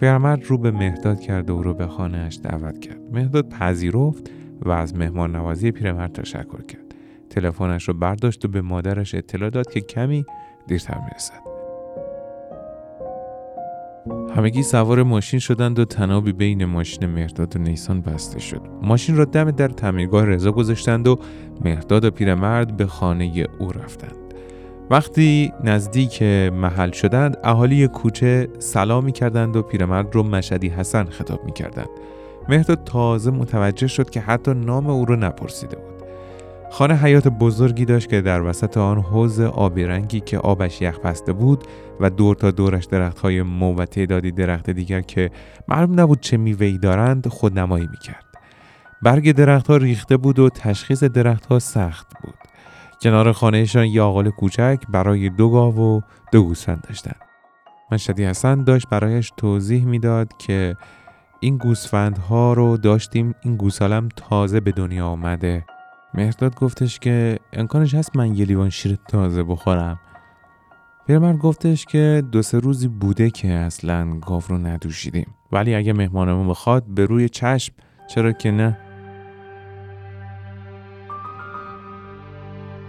پیرمرد 0.00 0.44
رو 0.44 0.58
به 0.58 0.70
مهداد 0.70 1.20
کرد 1.20 1.50
و 1.50 1.62
رو 1.62 1.74
به 1.74 1.86
خانهاش 1.86 2.38
دعوت 2.42 2.78
کرد. 2.78 3.00
مهداد 3.12 3.48
پذیرفت 3.48 4.30
و 4.62 4.70
از 4.70 4.94
مهمان 4.94 5.36
نوازی 5.36 5.70
پیرمرد 5.70 6.12
تشکر 6.12 6.62
کرد. 6.68 6.85
تلفنش 7.36 7.88
رو 7.88 7.94
برداشت 7.94 8.44
و 8.44 8.48
به 8.48 8.62
مادرش 8.62 9.14
اطلاع 9.14 9.50
داد 9.50 9.70
که 9.70 9.80
کمی 9.80 10.24
دیرتر 10.66 10.98
می‌رسد. 10.98 11.46
همگی 14.36 14.62
سوار 14.62 15.02
ماشین 15.02 15.40
شدند 15.40 15.78
و 15.78 15.84
تنابی 15.84 16.32
بین 16.32 16.64
ماشین 16.64 17.06
مهرداد 17.06 17.56
و 17.56 17.58
نیسان 17.58 18.00
بسته 18.00 18.38
شد. 18.38 18.60
ماشین 18.82 19.16
را 19.16 19.24
دم 19.24 19.50
در 19.50 19.68
تعمیرگاه 19.68 20.24
رضا 20.24 20.52
گذاشتند 20.52 21.08
و 21.08 21.18
مهرداد 21.64 22.04
و 22.04 22.10
پیرمرد 22.10 22.76
به 22.76 22.86
خانه 22.86 23.46
او 23.58 23.72
رفتند. 23.72 24.16
وقتی 24.90 25.52
نزدیک 25.64 26.22
محل 26.52 26.90
شدند 26.90 27.36
اهالی 27.44 27.88
کوچه 27.88 28.48
سلام 28.58 29.04
می 29.04 29.12
کردند 29.12 29.56
و 29.56 29.62
پیرمرد 29.62 30.14
رو 30.14 30.22
مشدی 30.22 30.68
حسن 30.68 31.04
خطاب 31.04 31.44
می 31.44 31.52
کردند 31.52 31.88
مهرداد 32.48 32.84
تازه 32.84 33.30
متوجه 33.30 33.86
شد 33.86 34.10
که 34.10 34.20
حتی 34.20 34.54
نام 34.54 34.86
او 34.86 35.04
را 35.04 35.16
نپرسیده 35.16 35.76
بود. 35.76 35.95
خانه 36.70 36.94
حیات 36.96 37.28
بزرگی 37.28 37.84
داشت 37.84 38.08
که 38.08 38.20
در 38.20 38.42
وسط 38.42 38.76
آن 38.76 38.98
حوز 38.98 39.40
آبی 39.40 39.84
رنگی 39.84 40.20
که 40.20 40.38
آبش 40.38 40.82
یخ 40.82 40.98
بسته 40.98 41.32
بود 41.32 41.64
و 42.00 42.10
دور 42.10 42.36
تا 42.36 42.50
دورش 42.50 42.84
درخت 42.84 43.18
های 43.18 43.42
مو 43.42 43.74
و 43.74 43.84
تعدادی 43.84 44.32
درخت 44.32 44.70
دیگر 44.70 45.00
که 45.00 45.30
معلوم 45.68 46.00
نبود 46.00 46.20
چه 46.20 46.36
میوهی 46.36 46.78
دارند 46.78 47.28
خودنمایی 47.28 47.88
می‌کرد. 47.90 48.24
برگ 49.02 49.32
درختها 49.32 49.76
ریخته 49.76 50.16
بود 50.16 50.38
و 50.38 50.48
تشخیص 50.48 51.04
درختها 51.04 51.58
سخت 51.58 52.06
بود. 52.22 52.34
کنار 53.02 53.32
خانهشان 53.32 53.86
یه 53.86 54.02
آقال 54.02 54.30
کوچک 54.30 54.78
برای 54.88 55.28
دو 55.28 55.50
گاو 55.50 55.78
و 55.78 56.00
دو 56.32 56.42
گوسفند 56.42 56.84
داشتند. 56.88 57.20
مشهدی 57.92 58.24
حسن 58.24 58.64
داشت 58.64 58.88
برایش 58.88 59.32
توضیح 59.36 59.84
می‌داد 59.84 60.32
که 60.38 60.76
این 61.40 61.56
گوسفندها 61.56 62.52
رو 62.52 62.76
داشتیم 62.76 63.34
این 63.42 63.56
گوسالم 63.56 64.08
تازه 64.16 64.60
به 64.60 64.72
دنیا 64.72 65.06
آمده 65.06 65.64
مهرداد 66.14 66.54
گفتش 66.54 66.98
که 66.98 67.38
امکانش 67.52 67.94
هست 67.94 68.16
من 68.16 68.34
یه 68.34 68.44
لیوان 68.44 68.70
شیر 68.70 68.98
تازه 69.08 69.42
بخورم. 69.42 70.00
پیرمرد 71.06 71.38
گفتش 71.38 71.84
که 71.84 72.22
دو 72.32 72.42
سه 72.42 72.58
روزی 72.58 72.88
بوده 72.88 73.30
که 73.30 73.48
اصلا 73.48 74.18
گاو 74.18 74.42
رو 74.48 74.58
ندوشیدیم. 74.58 75.34
ولی 75.52 75.74
اگه 75.74 75.92
مهمانمون 75.92 76.48
بخواد 76.48 76.84
به 76.84 77.04
روی 77.04 77.28
چشم 77.28 77.74
چرا 78.10 78.32
که 78.32 78.50
نه؟ 78.50 78.78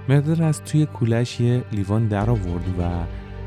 مهرداد 0.09 0.41
از 0.41 0.61
توی 0.63 0.85
کولش 0.85 1.39
یه 1.39 1.63
لیوان 1.71 2.07
در 2.07 2.29
آورد 2.29 2.79
و 2.79 2.83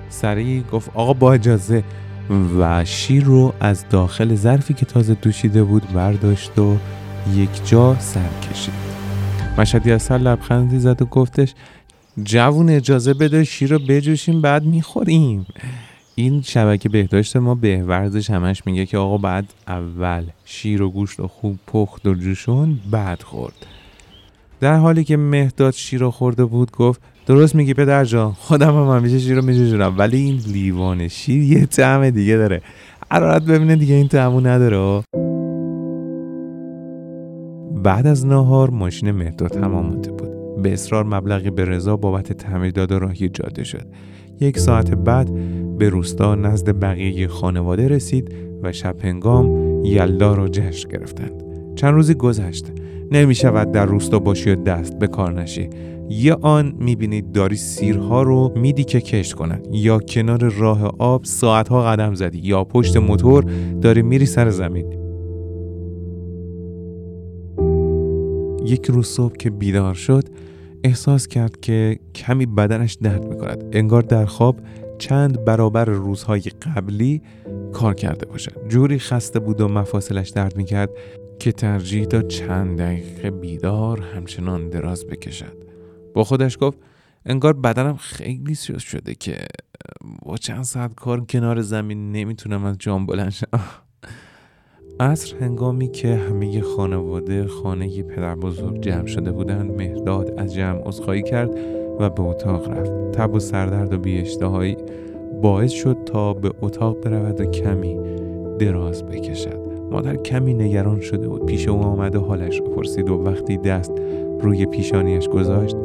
سریع 0.09 0.63
گفت 0.63 0.91
آقا 0.95 1.13
با 1.13 1.33
اجازه. 1.33 1.85
و 2.59 2.85
شیر 2.85 3.25
رو 3.25 3.55
از 3.61 3.85
داخل 3.91 4.35
ظرفی 4.35 4.75
که 4.75 4.87
تازه 4.87 5.15
دوشیده 5.15 5.65
بود 5.65 5.93
برداشت 5.93 6.59
و 6.59 6.77
یک 7.35 7.69
جا 7.69 7.97
سر 7.99 8.29
کشید. 8.51 8.90
مشهدی 9.59 9.99
سر 9.99 10.19
لبخندی 10.19 10.79
زد 10.79 11.03
و 11.03 11.05
گفتش 11.05 11.55
جوون 12.23 12.71
اجازه 12.71 13.15
بده 13.15 13.45
شیر 13.45 13.71
رو 13.71 13.79
بجوشیم 13.79 14.41
بعد 14.41 14.65
می‌خوریم. 14.65 15.47
این 16.15 16.43
شبکه 16.43 16.89
بهداشت 16.89 17.37
ما 17.37 17.55
به 17.55 17.83
ورزش 17.83 18.31
همش 18.31 18.63
میگه 18.67 18.87
که 18.87 18.99
آقا 18.99 19.19
بعد 19.19 19.53
اول 19.69 20.23
شیر 20.45 20.83
و 20.83 20.91
گوشت 20.91 21.19
رو 21.19 21.29
خوب 21.29 21.59
پخت 21.67 22.07
و 22.07 22.15
جوشون 22.15 22.79
بعد 22.91 23.23
خورد. 23.23 23.67
در 24.61 24.77
حالی 24.77 25.05
که 25.05 25.17
مهداد 25.17 25.75
شیر 25.75 26.09
خورده 26.09 26.45
بود 26.45 26.71
گفت 26.71 27.01
درست 27.27 27.55
میگی 27.55 27.75
پدر 27.75 28.05
جان 28.05 28.33
خودم 28.33 28.75
هم 28.77 28.97
همیشه 28.97 29.19
شیر 29.19 29.37
رو 29.37 29.45
میجوشونم 29.45 29.99
ولی 29.99 30.17
این 30.17 30.41
لیوان 30.47 31.09
شیر 31.09 31.43
یه 31.43 31.67
طعم 31.67 32.11
دیگه 32.11 32.37
داره. 32.37 32.63
حرارت 33.11 33.43
ببینه 33.43 33.77
دیگه 33.77 33.95
این 33.95 34.09
طعمو 34.09 34.41
نداره. 34.41 35.03
بعد 37.83 38.07
از 38.07 38.27
ناهار 38.27 38.71
ماشین 38.71 39.11
مهداد 39.11 39.51
تمام 39.51 39.87
مونده 39.87 40.11
بود. 40.11 40.63
به 40.63 40.73
اصرار 40.73 41.05
مبلغی 41.05 41.51
به 41.51 41.65
رضا 41.65 41.97
بابت 41.97 42.33
تعمیر 42.33 42.71
داد 42.71 42.93
و 42.93 42.99
راهی 42.99 43.29
جاده 43.29 43.65
شد. 43.65 43.87
یک 44.41 44.59
ساعت 44.59 44.95
بعد 44.95 45.31
به 45.79 45.89
روستا 45.89 46.35
نزد 46.35 46.81
بقیه 46.81 47.29
خانواده 47.29 47.89
رسید 47.89 48.35
و 48.63 48.73
شب 48.73 48.97
هنگام 49.05 49.85
یلدا 49.85 50.35
را 50.35 50.49
جشن 50.49 50.89
گرفتند. 50.89 51.43
چند 51.77 51.95
روزی 51.95 52.15
گذشت. 52.15 52.73
نمی 53.13 53.35
شود 53.35 53.73
در 53.73 53.87
روستا 53.87 54.19
باشی 54.19 54.51
و 54.51 54.55
دست 54.55 54.99
به 54.99 55.07
کار 55.07 55.41
نشی. 55.41 55.71
یا 56.09 56.39
آن 56.43 56.75
می‌بینید 56.79 57.33
داری 57.33 57.57
سیرها 57.57 58.23
رو 58.23 58.53
میدی 58.57 58.85
که 58.85 59.01
کشت 59.01 59.33
کنن 59.33 59.61
یا 59.73 59.99
کنار 59.99 60.49
راه 60.49 60.95
آب 60.99 61.25
ساعتها 61.25 61.83
قدم 61.83 62.15
زدی 62.15 62.39
یا 62.39 62.65
پشت 62.65 62.97
موتور 62.97 63.45
داری 63.81 64.03
میری 64.03 64.27
سر 64.27 64.51
زمین. 64.51 65.00
یک 68.65 68.87
روز 68.87 69.07
صبح 69.07 69.37
که 69.37 69.51
بیدار 69.51 69.95
شد 69.95 70.29
احساس 70.85 71.27
کرد 71.27 71.61
که 71.61 71.99
کمی 72.15 72.47
بدنش 72.47 72.95
درد 72.95 73.25
می‌کند. 73.25 73.65
انگار 73.73 74.03
در 74.03 74.25
خواب 74.25 74.61
چند 74.99 75.45
برابر 75.45 75.85
روزهای 75.85 76.41
قبلی 76.41 77.23
کار 77.73 77.95
کرده 77.95 78.27
باشد 78.27 78.69
جوری 78.69 78.99
خسته 78.99 79.39
بود 79.39 79.61
و 79.61 79.69
مفاصلش 79.69 80.29
درد 80.29 80.57
می‌کرد 80.57 80.91
که 81.39 81.53
ترجیح 81.53 82.05
داد 82.05 82.29
چند 82.29 82.79
دقیقه 82.79 83.31
بیدار 83.31 84.01
همچنان 84.01 84.69
دراز 84.69 85.07
بکشد. 85.07 85.57
با 86.15 86.25
خودش 86.25 86.59
گفت 86.61 86.79
انگار 87.27 87.53
بدنم 87.53 87.97
خیلی 87.97 88.55
سیاس 88.55 88.83
شده 88.83 89.15
که 89.15 89.37
با 90.23 90.37
چند 90.37 90.65
ساعت 90.65 90.95
کار 90.95 91.25
کنار 91.25 91.61
زمین 91.61 92.13
نمی‌تونم 92.13 92.65
از 92.65 92.77
جام 92.79 93.07
بلند 93.07 93.31
شم. 93.31 93.47
عصر 95.01 95.37
هنگامی 95.37 95.89
که 95.89 96.15
همه 96.15 96.61
خانواده 96.61 97.47
خانه 97.47 98.03
پدر 98.03 98.35
بزرگ 98.35 98.81
جمع 98.81 99.07
شده 99.07 99.33
بودند 99.33 99.71
مهداد 99.71 100.35
از 100.37 100.55
جمع 100.55 100.83
عذرخواهی 100.87 101.23
کرد 101.23 101.51
و 102.01 102.11
به 102.11 102.23
اتاق 102.23 102.71
رفت. 102.71 102.93
تب 103.13 103.35
و 103.35 103.39
سردرد 103.39 103.93
و 103.93 103.99
بیاشتهایی 103.99 104.77
باعث 105.43 105.71
شد 105.71 105.97
تا 106.07 106.35
به 106.35 106.53
اتاق 106.63 107.01
برود 107.01 107.41
و 107.41 107.45
کمی 107.45 107.99
دراز 108.59 109.05
بکشد. 109.05 109.61
مادر 109.91 110.17
کمی 110.17 110.55
نگران 110.55 111.01
شده 111.01 111.29
بود. 111.29 111.47
پیش 111.47 111.69
او 111.69 111.83
آمد 111.83 112.17
و 112.17 112.21
حالش 112.21 112.63
پرسید 112.63 113.11
و 113.11 113.15
وقتی 113.15 113.57
دست 113.57 113.93
روی 114.41 114.67
پیشانیش 114.67 115.29
گذاشت 115.29 115.77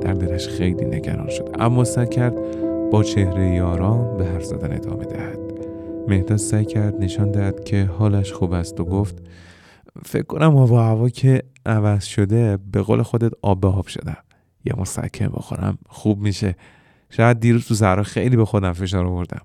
در 0.00 0.14
دلش 0.14 0.48
خیلی 0.48 0.84
نگران 0.84 1.28
شد. 1.28 1.48
اما 1.58 1.84
سعی 1.84 2.30
با 2.92 3.02
چهره 3.02 3.62
آرام 3.62 4.16
به 4.16 4.24
حرف 4.24 4.44
زدن 4.44 4.72
ادامه 4.72 5.04
دهد. 5.04 5.41
مهداد 6.08 6.38
سعی 6.38 6.64
کرد 6.64 7.00
نشان 7.00 7.30
دهد 7.30 7.64
که 7.64 7.84
حالش 7.84 8.32
خوب 8.32 8.52
است 8.52 8.80
و 8.80 8.84
گفت 8.84 9.22
فکر 10.04 10.22
کنم 10.22 10.56
هوا 10.56 10.82
هوا 10.82 11.08
که 11.08 11.42
عوض 11.66 12.04
شده 12.04 12.58
به 12.72 12.82
قول 12.82 13.02
خودت 13.02 13.32
آب 13.42 13.60
به 13.60 13.68
آب 13.68 13.86
شدم 13.86 14.16
یه 14.64 14.72
مسکن 14.78 15.28
بخورم 15.28 15.78
خوب 15.88 16.20
میشه. 16.20 16.56
شاید 17.10 17.40
دیروز 17.40 17.66
تو 17.66 17.74
زهرا 17.74 18.02
خیلی 18.02 18.36
به 18.36 18.44
خودم 18.44 18.72
فشار 18.72 19.06
آوردم. 19.06 19.40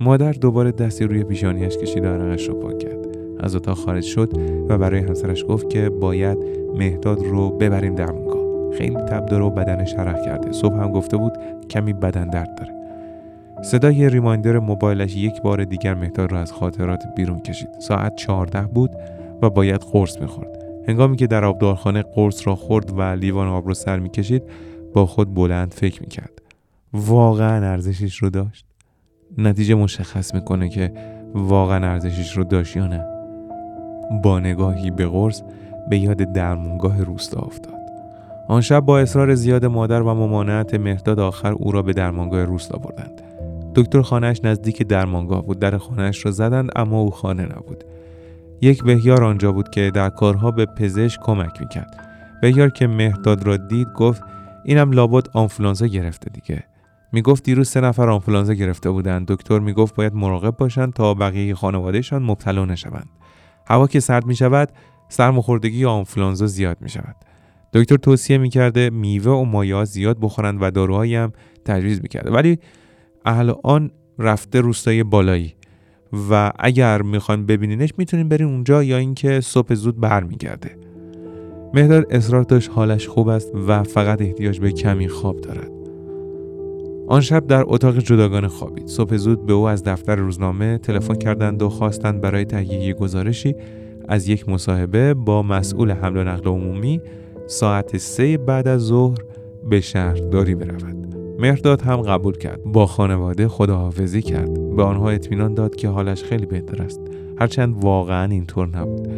مادر 0.00 0.32
دوباره 0.32 0.72
دستی 0.72 1.04
روی 1.04 1.24
پیشانیش 1.24 1.76
کشید 1.76 2.04
و 2.04 2.06
عرقش 2.06 2.48
رو 2.48 2.54
پاک 2.54 2.78
کرد. 2.78 3.06
از 3.40 3.56
اتاق 3.56 3.76
خارج 3.76 4.04
شد 4.04 4.32
و 4.68 4.78
برای 4.78 5.00
همسرش 5.00 5.44
گفت 5.48 5.70
که 5.70 5.88
باید 5.88 6.38
مهداد 6.74 7.18
رو 7.22 7.50
ببریم 7.50 7.94
درمونگاه 7.94 8.72
خیلی 8.78 8.96
تب 8.96 9.26
داره 9.26 9.44
و 9.44 9.50
بدنش 9.50 9.94
حرق 9.94 10.24
کرده. 10.24 10.52
صبح 10.52 10.74
هم 10.74 10.92
گفته 10.92 11.16
بود 11.16 11.32
کمی 11.70 11.92
بدن 11.92 12.30
درد 12.30 12.54
داره. 12.58 12.75
صدای 13.62 14.10
ریمایندر 14.10 14.58
موبایلش 14.58 15.16
یک 15.16 15.42
بار 15.42 15.64
دیگر 15.64 15.94
مهداد 15.94 16.32
را 16.32 16.40
از 16.40 16.52
خاطرات 16.52 17.04
بیرون 17.16 17.40
کشید. 17.40 17.68
ساعت 17.78 18.16
14 18.16 18.62
بود 18.62 18.90
و 19.42 19.50
باید 19.50 19.80
قرص 19.80 20.20
می‌خورد 20.20 20.64
هنگامی 20.88 21.16
که 21.16 21.26
در 21.26 21.44
آبدارخانه 21.44 22.02
قرص 22.02 22.46
را 22.46 22.56
خورد 22.56 22.98
و 22.98 23.02
لیوان 23.02 23.48
آب 23.48 23.68
را 23.68 23.74
سر 23.74 23.98
می‌کشید 23.98 24.42
با 24.94 25.06
خود 25.06 25.34
بلند 25.34 25.74
فکر 25.74 26.00
می‌کرد. 26.00 26.42
واقعا 26.92 27.70
ارزشش 27.70 28.16
رو 28.16 28.30
داشت؟ 28.30 28.66
نتیجه 29.38 29.74
مشخص 29.74 30.34
می‌کنه 30.34 30.68
که 30.68 30.92
واقعا 31.34 31.92
ارزشش 31.92 32.36
رو 32.36 32.44
داشت 32.44 32.76
یا 32.76 32.86
نه. 32.86 33.06
با 34.22 34.40
نگاهی 34.40 34.90
به 34.90 35.06
قرص 35.06 35.42
به 35.90 35.98
یاد 35.98 36.32
درمونگاه 36.32 37.02
روستا 37.02 37.40
افتاد. 37.40 37.74
آن 38.48 38.60
شب 38.60 38.80
با 38.80 38.98
اصرار 38.98 39.34
زیاد 39.34 39.64
مادر 39.64 40.02
و 40.02 40.14
ممانعت 40.14 40.74
مهداد 40.74 41.20
آخر 41.20 41.52
او 41.52 41.72
را 41.72 41.82
به 41.82 41.92
درمانگاه 41.92 42.44
روستا 42.44 42.78
بردند. 42.78 43.22
دکتر 43.76 44.02
خانهش 44.02 44.40
نزدیک 44.44 44.82
درمانگاه 44.82 45.46
بود. 45.46 45.58
در 45.58 45.78
خانهش 45.78 46.26
را 46.26 46.32
زدند 46.32 46.70
اما 46.76 47.00
او 47.00 47.10
خانه 47.10 47.42
نبود. 47.42 47.84
یک 48.60 48.84
بهیار 48.84 49.24
آنجا 49.24 49.52
بود 49.52 49.70
که 49.70 49.90
در 49.94 50.08
کارها 50.08 50.50
به 50.50 50.66
پزشک 50.66 51.20
کمک 51.20 51.60
می‌کرد. 51.60 52.08
بهیار 52.42 52.70
که 52.70 52.86
مهداد 52.86 53.42
را 53.46 53.56
دید 53.56 53.88
گفت 53.92 54.22
اینم 54.64 54.92
لابد 54.92 55.28
آنفولانزا 55.32 55.86
گرفته 55.86 56.30
دیگه. 56.30 56.64
می‌گفت 57.12 57.44
دیروز 57.44 57.68
سه 57.68 57.80
نفر 57.80 58.10
آنفولانزا 58.10 58.54
گرفته 58.54 58.90
بودند. 58.90 59.26
دکتر 59.26 59.58
می‌گفت 59.58 59.94
باید 59.94 60.14
مراقب 60.14 60.56
باشند 60.56 60.92
تا 60.92 61.14
بقیه 61.14 61.54
خانوادهشان 61.54 62.22
مبتلا 62.22 62.64
نشوند. 62.64 63.08
هوا 63.66 63.86
که 63.86 64.00
سرد 64.00 64.26
می‌شود 64.26 64.68
سرماخوردگی 65.08 65.84
آنفولانزا 65.84 66.46
زیاد 66.46 66.76
می‌شود. 66.80 67.16
دکتر 67.72 67.96
توصیه 67.96 68.38
می‌کرده 68.38 68.90
میوه 68.90 69.32
و 69.32 69.44
مایه 69.44 69.84
زیاد 69.84 70.16
بخورند 70.20 70.58
و 70.60 70.70
داروهایی 70.70 71.16
هم 71.16 71.32
تجویز 71.64 72.00
می‌کرده. 72.02 72.30
ولی 72.30 72.58
اهل 73.26 73.52
آن 73.64 73.90
رفته 74.18 74.60
روستای 74.60 75.02
بالایی. 75.02 75.54
و 76.30 76.52
اگر 76.58 77.02
می‌خوان 77.02 77.46
ببینینش 77.46 77.90
می‌تونین 77.98 78.28
برین 78.28 78.46
اونجا 78.46 78.82
یا 78.82 78.96
اینکه 78.96 79.40
صبح 79.40 79.74
زود 79.74 80.00
برمیگرده. 80.00 80.70
مهداد 81.74 82.06
اصرار 82.10 82.42
داشت 82.42 82.70
حالش 82.70 83.08
خوب 83.08 83.28
است 83.28 83.52
و 83.68 83.82
فقط 83.82 84.22
احتیاج 84.22 84.60
به 84.60 84.72
کمی 84.72 85.08
خواب 85.08 85.40
دارد. 85.40 85.70
آن 87.08 87.20
شب 87.20 87.46
در 87.46 87.64
اتاق 87.66 87.98
جداگانه 87.98 88.48
خوابید. 88.48 88.86
صبح 88.86 89.16
زود 89.16 89.46
به 89.46 89.52
او 89.52 89.68
از 89.68 89.84
دفتر 89.84 90.16
روزنامه 90.16 90.78
تلفن 90.78 91.14
کردند 91.14 91.62
و 91.62 91.68
خواستند 91.68 92.20
برای 92.20 92.44
تهیه 92.44 92.94
گزارشی 92.94 93.54
از 94.08 94.28
یک 94.28 94.48
مصاحبه 94.48 95.14
با 95.14 95.42
مسئول 95.42 95.90
حمل 95.90 96.16
و 96.16 96.24
نقل 96.24 96.50
عمومی 96.50 97.00
ساعت 97.46 97.96
سه 97.96 98.38
بعد 98.38 98.68
از 98.68 98.80
ظهر 98.80 99.18
به 99.70 99.80
شهرداری 99.80 100.54
برود. 100.54 101.25
مهرداد 101.38 101.82
هم 101.82 101.96
قبول 101.96 102.36
کرد. 102.36 102.62
با 102.64 102.86
خانواده 102.86 103.48
خداحافظی 103.48 104.22
کرد. 104.22 104.76
به 104.76 104.82
آنها 104.82 105.10
اطمینان 105.10 105.54
داد 105.54 105.76
که 105.76 105.88
حالش 105.88 106.24
خیلی 106.24 106.46
بهتر 106.46 106.82
است. 106.82 107.00
هرچند 107.38 107.84
واقعا 107.84 108.30
اینطور 108.30 108.68
نبود. 108.68 109.08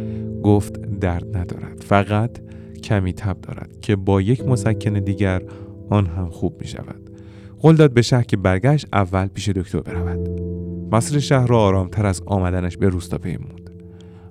گفت 0.43 0.81
درد 0.99 1.37
ندارد. 1.37 1.83
فقط 1.87 2.31
کمی 2.83 3.13
تب 3.13 3.41
دارد 3.41 3.81
که 3.81 3.95
با 3.95 4.21
یک 4.21 4.47
مسکن 4.47 4.93
دیگر 4.93 5.41
آن 5.89 6.05
هم 6.05 6.29
خوب 6.29 6.61
می 6.61 6.67
شود. 6.67 7.09
قول 7.61 7.75
داد 7.75 7.93
به 7.93 8.01
شهر 8.01 8.23
که 8.23 8.37
برگشت 8.37 8.87
اول 8.93 9.27
پیش 9.27 9.49
دکتر 9.49 9.79
برود. 9.79 10.29
مسیر 10.91 11.19
شهر 11.19 11.47
را 11.47 11.59
آرامتر 11.59 12.05
از 12.05 12.21
آمدنش 12.25 12.77
به 12.77 12.89
روستا 12.89 13.17
پیمود. 13.17 13.71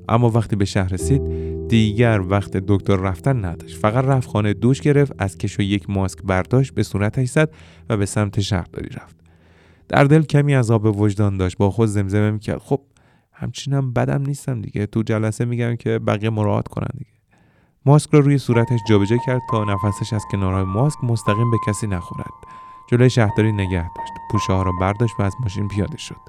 اما 0.09 0.31
وقتی 0.31 0.57
به 0.57 0.65
شهر 0.65 0.93
رسید 0.93 1.23
دیگر 1.69 2.23
وقت 2.29 2.57
دکتر 2.57 2.97
رفتن 2.97 3.45
نداشت. 3.45 3.77
فقط 3.77 4.05
رفت 4.05 4.29
خانه 4.29 4.55
دوش 4.55 4.81
گرفت 4.81 5.13
از 5.19 5.39
کش 5.39 5.59
و 5.59 5.63
یک 5.63 5.91
ماسک 5.91 6.19
برداشت 6.23 6.75
به 6.75 6.83
صورتش 6.83 7.29
زد 7.29 7.51
و 7.89 7.97
به 7.97 8.07
سمت 8.07 8.41
شهرداری 8.41 8.89
رفت. 8.89 9.17
در 9.89 10.05
دل 10.05 10.23
کمی 10.23 10.57
آب 10.57 11.01
وجدان 11.01 11.37
داشت. 11.37 11.59
با 11.59 11.71
خود 11.71 11.89
زمزمه 11.89 12.31
می‌کرد. 12.31 12.59
خب 12.59 12.81
همچینم 13.33 13.93
بدم 13.93 14.23
نیستم 14.23 14.61
دیگه. 14.61 14.87
تو 14.87 15.03
جلسه 15.03 15.45
میگم 15.45 15.77
که 15.77 15.99
بقیه 15.99 16.31
مراعات 16.31 16.69
کنن 16.69 16.89
دیگه. 16.99 17.11
ماسک 17.87 18.11
را 18.11 18.21
روی 18.21 18.39
صورتش 18.39 18.81
جابجا 18.89 19.17
کرد 19.27 19.41
تا 19.51 19.65
نفسش 19.65 20.13
از 20.13 20.23
کنارهای 20.33 20.65
ماسک 20.65 21.05
مستقیم 21.05 21.51
به 21.51 21.57
کسی 21.67 21.87
نخورد. 21.87 22.31
جلوی 22.91 23.11
شهرداری 23.11 23.53
نگه 23.53 23.91
داشت. 23.97 24.13
پوشه 24.31 24.53
ها 24.53 24.63
را 24.63 24.73
برداشت 24.81 25.15
و 25.19 25.23
از 25.23 25.35
ماشین 25.41 25.69
پیاده 25.69 25.99
شد. 25.99 26.21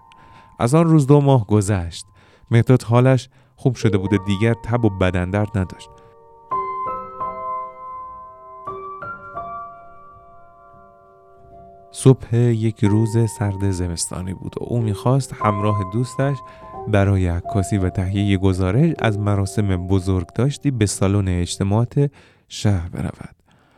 از 0.60 0.76
آن 0.76 0.86
روز 0.86 1.08
دو 1.08 1.22
ماه 1.22 1.48
گذشت. 1.48 2.06
مهداد 2.52 2.84
حالش 2.84 3.30
خوب 3.60 3.76
شده 3.76 3.98
بود 3.98 4.26
دیگر 4.26 4.54
تب 4.54 4.86
و 4.86 4.90
بدن 4.90 5.30
درد 5.30 5.58
نداشت. 5.58 5.90
صبح 11.92 12.36
یک 12.36 12.84
روز 12.84 13.30
سرد 13.40 13.72
زمستانی 13.72 14.34
بود 14.34 14.56
و 14.62 14.64
او 14.64 14.82
می‌خواست 14.82 15.34
همراه 15.34 15.80
دوستش 15.94 16.38
برای 16.88 17.28
عکاسی 17.28 17.78
و 17.78 17.90
تهیه 17.90 18.38
گزارش 18.38 18.94
از 19.00 19.20
مراسم 19.20 19.88
بزرگ 19.88 20.28
داشتی 20.36 20.72
به 20.72 20.86
سالن 20.86 21.28
اجتماعات 21.28 22.12
شهر 22.48 22.90
برود. 22.90 23.36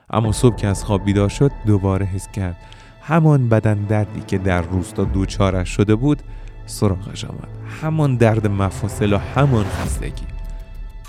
اما 0.09 0.31
صبح 0.31 0.55
که 0.55 0.67
از 0.67 0.83
خواب 0.83 1.05
بیدار 1.05 1.29
شد 1.29 1.51
دوباره 1.65 2.05
حس 2.05 2.27
کرد 2.27 2.57
همان 3.01 3.49
بدن 3.49 3.83
دردی 3.83 4.21
که 4.21 4.37
در 4.37 4.61
روستا 4.61 5.03
دوچارش 5.03 5.69
شده 5.69 5.95
بود 5.95 6.23
سراغش 6.71 7.25
آمد. 7.25 7.47
همان 7.81 8.15
درد 8.15 8.47
مفاصل 8.47 9.13
و 9.13 9.17
همان 9.17 9.65
خستگی. 9.65 10.25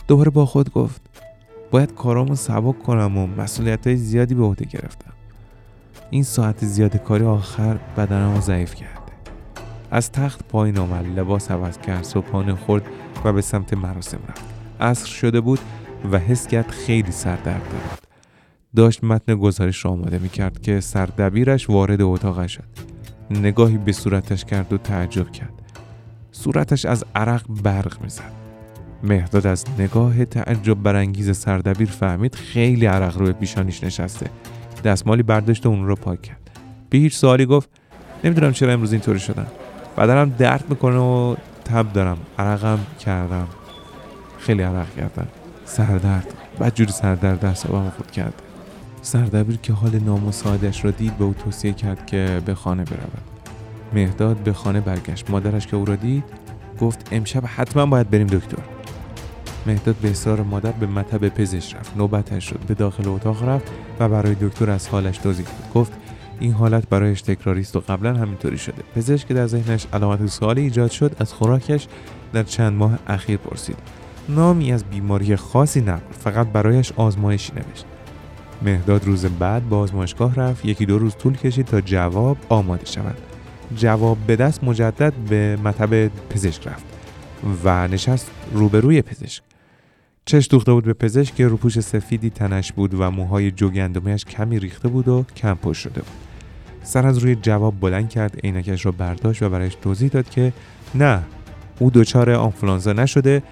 دوباره 0.08 0.30
با 0.30 0.46
خود 0.46 0.72
گفت 0.72 1.00
باید 1.70 1.94
کارامو 1.94 2.34
سبک 2.34 2.82
کنم 2.82 3.18
و 3.18 3.26
مسئولیت 3.26 3.86
های 3.86 3.96
زیادی 3.96 4.34
به 4.34 4.44
عهده 4.44 4.64
گرفتم. 4.64 5.12
این 6.10 6.22
ساعت 6.22 6.64
زیاد 6.64 6.96
کاری 6.96 7.24
آخر 7.24 7.78
بدنمو 7.96 8.40
ضعیف 8.40 8.74
کرده. 8.74 9.12
از 9.90 10.12
تخت 10.12 10.48
پایین 10.48 10.78
آمد 10.78 11.18
لباس 11.18 11.50
عوض 11.50 11.78
کرد 11.78 12.04
صبحانه 12.04 12.54
خورد 12.54 12.82
و 13.24 13.32
به 13.32 13.40
سمت 13.40 13.74
مراسم 13.74 14.18
رفت. 14.28 14.44
عصر 14.80 15.06
شده 15.06 15.40
بود 15.40 15.58
و 16.12 16.18
حس 16.18 16.46
کرد 16.46 16.70
خیلی 16.70 17.12
سردرد 17.12 17.62
دارد 17.72 18.02
داشت 18.76 19.04
متن 19.04 19.34
گزارش 19.34 19.84
را 19.84 19.90
آماده 19.90 20.18
می 20.18 20.28
کرد 20.28 20.62
که 20.62 20.80
سردبیرش 20.80 21.70
وارد 21.70 22.02
اتاقش 22.02 22.52
شد. 22.52 22.64
نگاهی 23.30 23.78
به 23.78 23.92
صورتش 23.92 24.44
کرد 24.44 24.72
و 24.72 24.78
تعجب 24.78 25.30
کرد. 25.30 25.52
صورتش 26.32 26.84
از 26.84 27.04
عرق 27.14 27.42
برق 27.62 28.02
می‌زد. 28.02 28.32
مهداد 29.02 29.46
از 29.46 29.64
نگاه 29.78 30.24
تعجب 30.24 30.82
برانگیز 30.82 31.36
سردبیر 31.36 31.90
فهمید 31.90 32.34
خیلی 32.34 32.86
عرق 32.86 33.18
روی 33.18 33.32
پیشانیش 33.32 33.84
نشسته. 33.84 34.30
دستمالی 34.84 35.22
برداشت 35.22 35.66
و 35.66 35.68
اون 35.68 35.86
رو 35.86 35.96
پاک 35.96 36.22
کرد. 36.22 36.50
به 36.90 36.98
هیچ 36.98 37.16
سوالی 37.16 37.46
گفت 37.46 37.68
نمی‌دونم 38.24 38.52
چرا 38.52 38.72
امروز 38.72 38.92
اینطوری 38.92 39.18
شدم. 39.18 39.46
بدنم 39.98 40.30
درد 40.38 40.64
می‌کنه 40.68 40.96
و 40.96 41.36
تب 41.64 41.92
دارم. 41.92 42.18
عرقم 42.38 42.78
کردم. 43.00 43.48
خیلی 44.38 44.62
عرق 44.62 44.94
کردم 44.96 45.26
سردرد. 45.64 46.34
بدجوری 46.60 46.92
سردرد 46.92 47.40
در 47.40 47.54
خود 47.54 48.10
کرده 48.10 48.51
سردبیر 49.02 49.56
که 49.56 49.72
حال 49.72 49.98
نامساعدش 49.98 50.84
را 50.84 50.90
دید 50.90 51.16
به 51.16 51.24
او 51.24 51.34
توصیه 51.34 51.72
کرد 51.72 52.06
که 52.06 52.42
به 52.46 52.54
خانه 52.54 52.84
برود. 52.84 53.22
مهداد 53.92 54.36
به 54.36 54.52
خانه 54.52 54.80
برگشت. 54.80 55.30
مادرش 55.30 55.66
که 55.66 55.76
او 55.76 55.84
را 55.84 55.96
دید 55.96 56.24
گفت 56.80 57.08
امشب 57.12 57.42
حتما 57.46 57.86
باید 57.86 58.10
بریم 58.10 58.26
دکتر. 58.26 58.62
مهداد 59.66 59.96
به 59.96 60.10
اصرار 60.10 60.42
مادر 60.42 60.72
به 60.72 60.86
مطب 60.86 61.28
پزشک 61.28 61.76
رفت. 61.76 61.96
نوبتش 61.96 62.50
شد. 62.50 62.58
به 62.58 62.74
داخل 62.74 63.08
اتاق 63.08 63.48
رفت 63.48 63.72
و 64.00 64.08
برای 64.08 64.34
دکتر 64.34 64.70
از 64.70 64.88
حالش 64.88 65.18
توضیح 65.18 65.46
داد. 65.46 65.72
گفت 65.74 65.92
این 66.40 66.52
حالت 66.52 66.88
برایش 66.88 67.22
تکراری 67.22 67.60
است 67.60 67.76
و 67.76 67.80
قبلا 67.80 68.14
همینطوری 68.14 68.58
شده. 68.58 68.82
پزشک 68.94 69.28
که 69.28 69.34
در 69.34 69.46
ذهنش 69.46 69.86
علامت 69.92 70.26
سوالی 70.26 70.60
ایجاد 70.60 70.90
شد 70.90 71.16
از 71.18 71.32
خوراکش 71.32 71.88
در 72.32 72.42
چند 72.42 72.72
ماه 72.72 72.98
اخیر 73.06 73.36
پرسید. 73.36 73.76
نامی 74.28 74.72
از 74.72 74.84
بیماری 74.84 75.36
خاصی 75.36 75.80
نبود. 75.80 76.14
فقط 76.24 76.46
برایش 76.46 76.92
آزمایشی 76.96 77.52
نوشت. 77.52 77.86
مهداد 78.64 79.04
روز 79.04 79.26
بعد 79.26 79.62
به 79.62 79.76
آزمایشگاه 79.76 80.34
رفت. 80.34 80.64
یکی 80.64 80.86
دو 80.86 80.98
روز 80.98 81.16
طول 81.16 81.36
کشید 81.36 81.66
تا 81.66 81.80
جواب 81.80 82.36
آماده 82.48 82.86
شود. 82.86 83.18
جواب 83.76 84.18
به 84.26 84.36
دست 84.36 84.64
مجدد 84.64 85.12
به 85.12 85.58
مطب 85.64 86.08
پزشک 86.08 86.66
رفت 86.66 86.84
و 87.64 87.88
نشست 87.88 88.30
روبروی 88.52 89.02
پزشک. 89.02 89.42
چش 90.24 90.48
دوخته 90.50 90.72
بود 90.72 90.84
به 90.84 90.92
پزشک 90.92 91.34
که 91.34 91.48
روپوش 91.48 91.80
سفیدی 91.80 92.30
تنش 92.30 92.72
بود 92.72 92.94
و 92.94 93.10
موهای 93.10 93.50
جوگندمیش 93.50 94.24
کمی 94.24 94.58
ریخته 94.58 94.88
بود 94.88 95.08
و 95.08 95.24
کم 95.36 95.54
پشت 95.54 95.80
شده 95.80 96.00
بود. 96.00 96.12
سر 96.82 97.06
از 97.06 97.18
روی 97.18 97.34
جواب 97.34 97.80
بلند 97.80 98.08
کرد 98.08 98.40
عینکش 98.44 98.86
را 98.86 98.92
برداشت 98.92 99.42
و 99.42 99.48
برایش 99.48 99.74
توضیح 99.74 100.08
داد 100.08 100.30
که 100.30 100.52
نه 100.94 101.22
او 101.78 101.90
دچار 101.90 102.30
آنفلانزا 102.30 102.92
نشده 102.92 103.42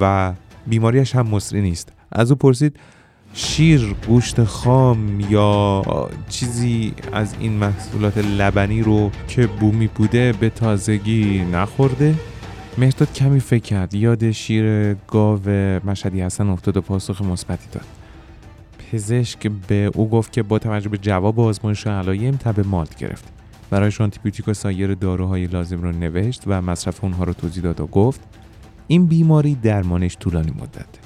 و 0.00 0.32
بیماریش 0.66 1.14
هم 1.14 1.26
مصری 1.26 1.62
نیست. 1.62 1.92
از 2.12 2.30
او 2.30 2.36
پرسید 2.36 2.76
شیر 3.38 3.94
گوشت 4.08 4.44
خام 4.44 5.20
یا 5.20 5.82
چیزی 6.28 6.94
از 7.12 7.34
این 7.40 7.52
محصولات 7.52 8.18
لبنی 8.18 8.82
رو 8.82 9.10
که 9.28 9.46
بومی 9.46 9.86
بوده 9.86 10.32
به 10.32 10.50
تازگی 10.50 11.44
نخورده؟ 11.52 12.14
مهداد 12.78 13.12
کمی 13.12 13.40
فکر 13.40 13.62
کرد. 13.62 13.94
یاد 13.94 14.30
شیر 14.30 14.94
گاو 14.94 15.48
مشهدی 15.84 16.22
حسن 16.22 16.48
افتاد 16.48 16.76
و 16.76 16.80
پاسخ 16.80 17.22
مثبتی 17.22 17.68
داد. 17.72 17.84
پزشک 18.92 19.50
به 19.68 19.90
او 19.94 20.10
گفت 20.10 20.32
که 20.32 20.42
با 20.42 20.58
توجه 20.58 20.88
به 20.88 20.98
جواب 20.98 21.40
آزمایش 21.40 21.86
علایم 21.86 22.36
تب 22.36 22.66
مالت 22.66 22.96
گرفت. 22.96 23.24
برایش 23.70 24.00
آنتیبیوتیک 24.00 24.48
و 24.48 24.54
سایر 24.54 24.94
داروهای 24.94 25.46
لازم 25.46 25.82
رو 25.82 25.92
نوشت 25.92 26.42
و 26.46 26.62
مصرف 26.62 27.04
اونها 27.04 27.24
رو 27.24 27.32
توضیح 27.32 27.62
داد 27.62 27.80
و 27.80 27.86
گفت 27.86 28.20
این 28.86 29.06
بیماری 29.06 29.54
درمانش 29.54 30.16
طولانی 30.20 30.50
مدته 30.50 31.05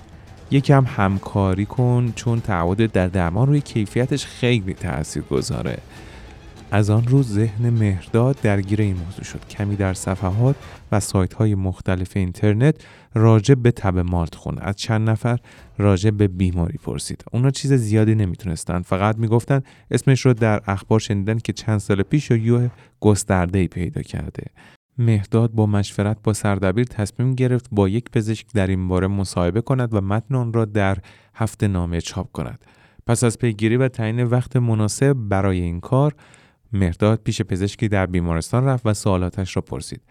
یکم 0.50 0.84
همکاری 0.86 1.66
کن 1.66 2.12
چون 2.16 2.40
تعهد 2.40 2.92
در 2.92 3.06
درمان 3.06 3.46
روی 3.46 3.60
کیفیتش 3.60 4.26
خیلی 4.26 4.74
تأثیر 4.74 5.22
گذاره 5.22 5.78
از 6.70 6.90
آن 6.90 7.06
روز 7.06 7.32
ذهن 7.32 7.70
مهرداد 7.70 8.36
درگیر 8.42 8.80
این 8.80 8.96
موضوع 8.96 9.24
شد. 9.24 9.48
کمی 9.50 9.76
در 9.76 9.94
صفحات 9.94 10.56
و 10.92 11.00
سایت 11.00 11.34
های 11.34 11.54
مختلف 11.54 12.16
اینترنت 12.16 12.74
راجع 13.14 13.54
به 13.54 13.70
تب 13.70 13.98
مالت 13.98 14.34
خون. 14.34 14.58
از 14.58 14.76
چند 14.76 15.10
نفر 15.10 15.38
راجع 15.78 16.10
به 16.10 16.28
بیماری 16.28 16.78
پرسید. 16.78 17.24
اونا 17.32 17.50
چیز 17.50 17.72
زیادی 17.72 18.14
نمی‌تونستن 18.14 18.82
فقط 18.82 19.16
می‌گفتن 19.16 19.60
اسمش 19.90 20.26
رو 20.26 20.34
در 20.34 20.60
اخبار 20.66 21.00
شنیدن 21.00 21.38
که 21.38 21.52
چند 21.52 21.78
سال 21.78 22.02
پیش 22.02 22.30
یوه 22.30 22.70
گسترده 23.00 23.58
ای 23.58 23.68
پیدا 23.68 24.02
کرده. 24.02 24.44
مهداد 24.98 25.52
با 25.52 25.66
مشورت 25.66 26.18
با 26.22 26.32
سردبیر 26.32 26.84
تصمیم 26.84 27.34
گرفت 27.34 27.66
با 27.72 27.88
یک 27.88 28.10
پزشک 28.10 28.46
در 28.54 28.66
این 28.66 28.88
باره 28.88 29.06
مصاحبه 29.06 29.60
کند 29.60 29.94
و 29.94 30.00
متن 30.00 30.34
آن 30.34 30.52
را 30.52 30.64
در 30.64 30.98
هفته 31.34 31.68
نامه 31.68 32.00
چاپ 32.00 32.32
کند. 32.32 32.64
پس 33.06 33.24
از 33.24 33.38
پیگیری 33.38 33.76
و 33.76 33.88
تعیین 33.88 34.24
وقت 34.24 34.56
مناسب 34.56 35.12
برای 35.12 35.60
این 35.60 35.80
کار 35.80 36.14
مهداد 36.72 37.20
پیش 37.24 37.42
پزشکی 37.42 37.88
در 37.88 38.06
بیمارستان 38.06 38.64
رفت 38.64 38.86
و 38.86 38.94
سوالاتش 38.94 39.56
را 39.56 39.62
پرسید. 39.62 40.02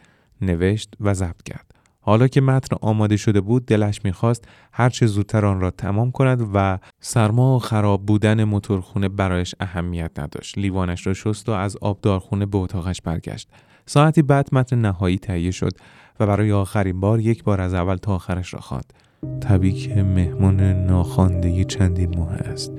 نوشت 0.42 0.94
و 1.00 1.14
ضبط 1.14 1.44
کرد. 1.44 1.72
حالا 2.02 2.28
که 2.28 2.42
متن 2.42 2.76
آماده 2.82 3.18
شده 3.18 3.42
بود 3.42 3.66
دلش 3.66 4.02
می‌خواست 4.04 4.48
هرچه 4.74 5.06
زودتر 5.06 5.46
آن 5.46 5.60
را 5.60 5.72
تمام 5.72 6.12
کند 6.12 6.50
و 6.54 6.80
سرما 7.00 7.56
و 7.56 7.60
خراب 7.60 8.06
بودن 8.06 8.44
موتورخونه 8.44 9.10
برایش 9.10 9.56
اهمیت 9.60 10.20
نداشت. 10.20 10.58
لیوانش 10.58 11.08
را 11.08 11.14
شست 11.14 11.50
و 11.50 11.52
از 11.52 11.78
آبدارخونه 11.78 12.46
به 12.46 12.58
اتاقش 12.58 13.02
برگشت. 13.02 13.50
ساعتی 13.90 14.22
بعد 14.22 14.50
متن 14.52 14.82
نهایی 14.82 15.18
تهیه 15.18 15.52
شد 15.52 15.72
و 16.20 16.28
برای 16.28 16.52
آخرین 16.52 17.00
بار 17.00 17.20
یک 17.20 17.44
بار 17.44 17.62
از 17.62 17.74
اول 17.74 17.96
تا 17.96 18.16
آخرش 18.16 18.54
را 18.54 18.60
خواند. 18.60 18.94
طبیعی 19.42 19.74
که 19.74 20.04
مهمان 20.04 20.62
ناخواندگی 20.62 21.66
چندین 21.66 22.18
ماه 22.18 22.34
است. 22.34 22.72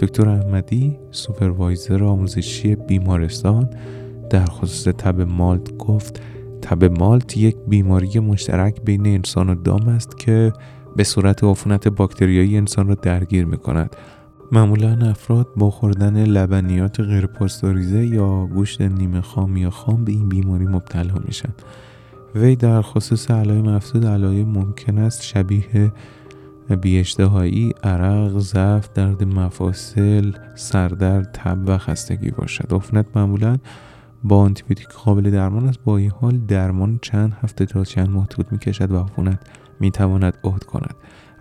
دکتر 0.00 0.28
احمدی 0.28 0.98
سوپروایزر 1.10 2.04
آموزشی 2.04 2.76
بیمارستان 2.76 3.70
در 4.30 4.44
خصوص 4.44 4.94
تب 4.94 5.20
مالت 5.20 5.76
گفت 5.76 6.22
تب 6.62 6.84
مالت 6.84 7.36
یک 7.36 7.56
بیماری 7.68 8.18
مشترک 8.18 8.80
بین 8.84 9.06
انسان 9.06 9.50
و 9.50 9.54
دام 9.54 9.88
است 9.88 10.18
که 10.18 10.52
به 10.96 11.04
صورت 11.04 11.44
عفونت 11.44 11.88
باکتریایی 11.88 12.56
انسان 12.56 12.88
را 12.88 12.94
درگیر 12.94 13.44
می 13.44 13.56
کند 13.56 13.96
معمولا 14.52 15.10
افراد 15.10 15.48
با 15.56 15.70
خوردن 15.70 16.24
لبنیات 16.24 17.00
غیرپاستوریزه 17.00 18.06
یا 18.06 18.46
گوشت 18.46 18.80
نیمه 18.80 19.20
خام 19.20 19.56
یا 19.56 19.70
خام 19.70 20.04
به 20.04 20.12
این 20.12 20.28
بیماری 20.28 20.66
مبتلا 20.66 21.14
میشن. 21.24 21.48
وی 22.34 22.56
در 22.56 22.82
خصوص 22.82 23.30
علائم 23.30 23.68
افزود 23.68 24.06
علائم 24.06 24.48
ممکن 24.48 24.98
است 24.98 25.22
شبیه 25.22 25.92
بیاشتهایی، 26.80 27.72
عرق، 27.82 28.38
ضعف، 28.38 28.88
درد 28.94 29.24
مفاصل، 29.24 30.32
سردرد، 30.54 31.30
تب 31.32 31.58
و 31.66 31.78
خستگی 31.78 32.30
باشد. 32.30 32.74
عفونت 32.74 33.06
معمولا 33.14 33.58
با 34.24 34.38
آنتیبیوتیک 34.38 34.88
قابل 34.88 35.30
درمان 35.30 35.68
است. 35.68 35.78
با 35.84 35.96
این 35.96 36.10
حال 36.10 36.38
درمان 36.38 36.98
چند 37.02 37.36
هفته 37.42 37.66
تا 37.66 37.84
چند 37.84 38.10
ماه 38.10 38.26
طول 38.26 38.44
می‌کشد 38.50 38.92
و 38.92 39.00
عفونت 39.00 39.38
می‌تواند 39.80 40.38
عهد 40.44 40.64
کند. 40.64 40.94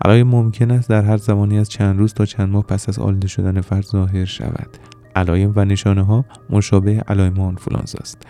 علائم 0.05 0.27
ممکن 0.27 0.71
است 0.71 0.89
در 0.89 1.03
هر 1.03 1.17
زمانی 1.17 1.59
از 1.59 1.69
چند 1.69 1.99
روز 1.99 2.13
تا 2.13 2.25
چند 2.25 2.49
ماه 2.49 2.63
پس 2.63 2.89
از 2.89 2.99
آلوده 2.99 3.27
شدن 3.27 3.61
فرد 3.61 3.85
ظاهر 3.85 4.25
شود. 4.25 4.77
علائم 5.15 5.53
و 5.55 5.65
نشانه 5.65 6.01
ها 6.01 6.25
مشابه 6.49 7.03
علائم 7.07 7.39
آنفولانزا 7.39 7.99
است. 8.01 8.27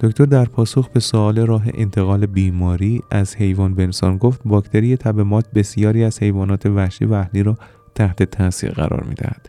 دکتر 0.00 0.24
در 0.24 0.44
پاسخ 0.44 0.88
به 0.88 1.00
سوال 1.00 1.38
راه 1.38 1.62
انتقال 1.74 2.26
بیماری 2.26 3.00
از 3.10 3.36
حیوان 3.36 3.74
به 3.74 3.82
انسان 3.82 4.16
گفت 4.16 4.40
باکتری 4.44 4.96
تب 4.96 5.20
مات 5.20 5.46
بسیاری 5.54 6.04
از 6.04 6.22
حیوانات 6.22 6.66
وحشی 6.66 7.04
و 7.04 7.12
اهلی 7.12 7.42
را 7.42 7.56
تحت 7.94 8.22
تاثیر 8.22 8.70
قرار 8.70 9.04
می‌دهد. 9.08 9.48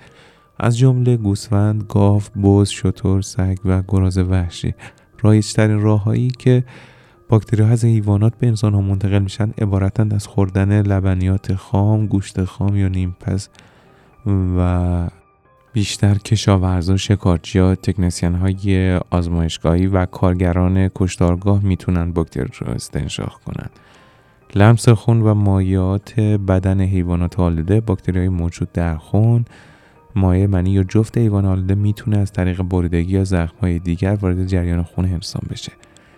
از 0.60 0.78
جمله 0.78 1.18
گوسفند، 1.18 1.84
گاو، 1.90 2.22
بز، 2.44 2.70
شتر، 2.70 3.22
سگ 3.22 3.58
و 3.66 3.84
گراز 3.88 4.18
وحشی. 4.18 4.74
رایجترین 5.22 5.82
راههایی 5.82 6.28
که 6.40 6.64
باکتری 7.30 7.63
از 7.63 7.86
حیوانات 7.86 8.34
به 8.40 8.48
انسان 8.48 8.74
ها 8.74 8.82
منتقل 8.82 9.20
میشن 9.20 9.54
عبارتند 9.58 10.13
از 10.13 10.28
خوردن 10.28 10.82
لبنیات 10.82 11.54
خام، 11.54 12.08
گوشت 12.08 12.44
خام 12.44 12.76
یا 12.76 12.88
نیمپز 12.88 13.48
و 14.58 15.10
بیشتر 15.74 16.16
کشاورزا، 16.16 16.98
شکارچی 16.98 17.60
تکنسین 17.60 18.34
های 18.34 18.96
آزمایشگاهی 19.10 19.88
و 19.88 20.06
کارگران 20.06 20.90
کشتارگاه 20.96 21.63
می‌تونن 21.63 22.12
باکتری 22.12 22.50
رو 22.60 22.74
استنشاق 22.74 23.40
کنند. 23.46 23.70
لمس 24.56 24.90
خون 24.90 25.22
و 25.22 25.34
مایعات 25.34 26.20
بدن 26.20 26.82
حیوانات 26.82 27.40
آلوده 27.40 27.82
باکتری 27.82 28.20
های 28.20 28.30
موجود 28.30 28.72
در 28.72 28.98
خون 28.98 29.46
مایع 30.16 30.46
منی 30.48 30.72
یا 30.72 30.84
جفت 30.84 31.18
حیوان 31.18 31.46
آلوده 31.46 31.76
می‌تونه 31.76 32.18
از 32.18 32.32
طریق 32.32 32.62
بریدگی 32.62 33.13
یا 33.13 33.24
زخمهای 33.24 33.80
دیگر 33.80 34.18
وارد 34.22 34.46
جریان 34.46 34.84
خون 34.84 35.06
انسان 35.06 35.42
بشه 35.50 35.72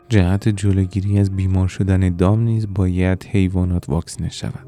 جهت 0.09 0.49
جلوگیری 0.49 1.19
از 1.19 1.35
بیمار 1.35 1.67
شدن 1.67 2.15
دام 2.15 2.39
نیز 2.39 2.67
باید 2.73 3.23
حیوانات 3.23 3.89
واکسینه 3.89 4.29
شود. 4.29 4.67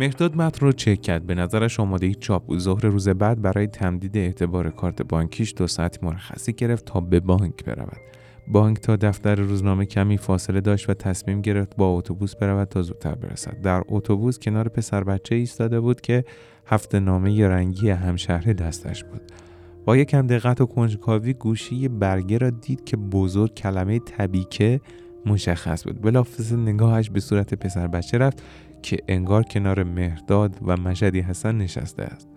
مهداد 0.00 0.36
متن 0.36 0.66
رو 0.66 0.72
چک 0.72 1.02
کرد. 1.02 1.26
به 1.26 1.34
نظرش 1.34 1.80
آماده 1.80 2.14
چاپ 2.14 2.58
ظهر 2.58 2.86
روز 2.86 3.08
بعد 3.08 3.42
برای 3.42 3.66
تمدید 3.66 4.16
اعتبار 4.16 4.70
کارت 4.70 5.02
بانکیش 5.02 5.54
دو 5.56 5.66
ساعت 5.66 6.04
مرخصی 6.04 6.52
گرفت 6.52 6.84
تا 6.84 7.00
به 7.00 7.20
بانک 7.20 7.64
برود. 7.64 8.00
بانک 8.48 8.78
تا 8.78 8.96
دفتر 8.96 9.34
روزنامه 9.34 9.86
کمی 9.86 10.18
فاصله 10.18 10.60
داشت 10.60 10.90
و 10.90 10.94
تصمیم 10.94 11.40
گرفت 11.40 11.76
با 11.76 11.88
اتوبوس 11.88 12.36
برود 12.36 12.68
تا 12.68 12.82
زودتر 12.82 13.14
برسد. 13.14 13.60
در 13.60 13.82
اتوبوس 13.88 14.38
کنار 14.38 14.68
پسر 14.68 15.04
بچه 15.04 15.34
ایستاده 15.34 15.80
بود 15.80 16.00
که 16.00 16.24
هفته 16.66 17.00
نامه 17.00 17.48
رنگی 17.48 17.90
همشهره 17.90 18.54
دستش 18.54 19.04
بود. 19.04 19.20
با 19.84 19.96
یکم 19.96 20.26
دقت 20.26 20.60
و 20.60 20.66
کنجکاوی 20.66 21.32
گوشی 21.32 21.88
برگه 21.88 22.38
را 22.38 22.50
دید 22.50 22.84
که 22.84 22.96
بزرگ 22.96 23.54
کلمه 23.54 23.98
تبیکه 23.98 24.80
مشخص 25.26 25.84
بود. 25.84 26.00
بلافاصله 26.00 26.58
نگاهش 26.58 27.10
به 27.10 27.20
صورت 27.20 27.54
پسر 27.54 27.86
بچه 27.86 28.18
رفت 28.18 28.42
که 28.82 28.96
انگار 29.08 29.42
کنار 29.42 29.82
مهرداد 29.82 30.56
و 30.66 30.76
مشدی 30.76 31.20
حسن 31.20 31.58
نشسته 31.58 32.02
است. 32.02 32.28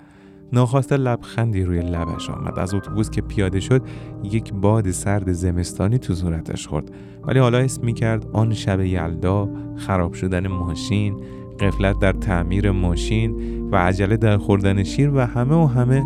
ناخواسته 0.54 0.98
لبخندی 0.98 1.64
روی 1.64 1.82
لبش 1.82 2.30
آمد. 2.30 2.60
از 2.60 2.74
اتوبوس 2.74 3.10
که 3.10 3.22
پیاده 3.22 3.60
شد 3.60 3.82
یک 4.24 4.54
باد 4.54 4.92
سرد 4.92 5.32
زمستانی 5.32 5.98
تو 5.98 6.16
صورتش 6.16 6.68
خورد. 6.68 6.92
ولی 7.24 7.40
حالا 7.40 7.58
اسم 7.58 7.86
می 7.86 7.94
کرد 7.94 8.28
آن 8.34 8.54
شب 8.54 8.82
یلدا 8.82 9.50
خراب 9.76 10.14
شدن 10.14 10.48
ماشین 10.48 11.24
قفلت 11.60 12.00
در 12.00 12.12
تعمیر 12.12 12.72
ماشین 12.72 13.36
و 13.72 13.76
عجله 13.76 14.18
در 14.18 14.38
خوردن 14.38 14.84
شیر 14.84 15.10
و 15.10 15.20
همه 15.20 15.56
و 15.56 15.66
همه 15.66 16.04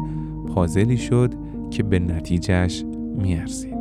پازلی 0.55 0.97
شد 0.97 1.33
که 1.71 1.83
به 1.83 1.99
نتیجهش 1.99 2.83
میارزید. 3.17 3.73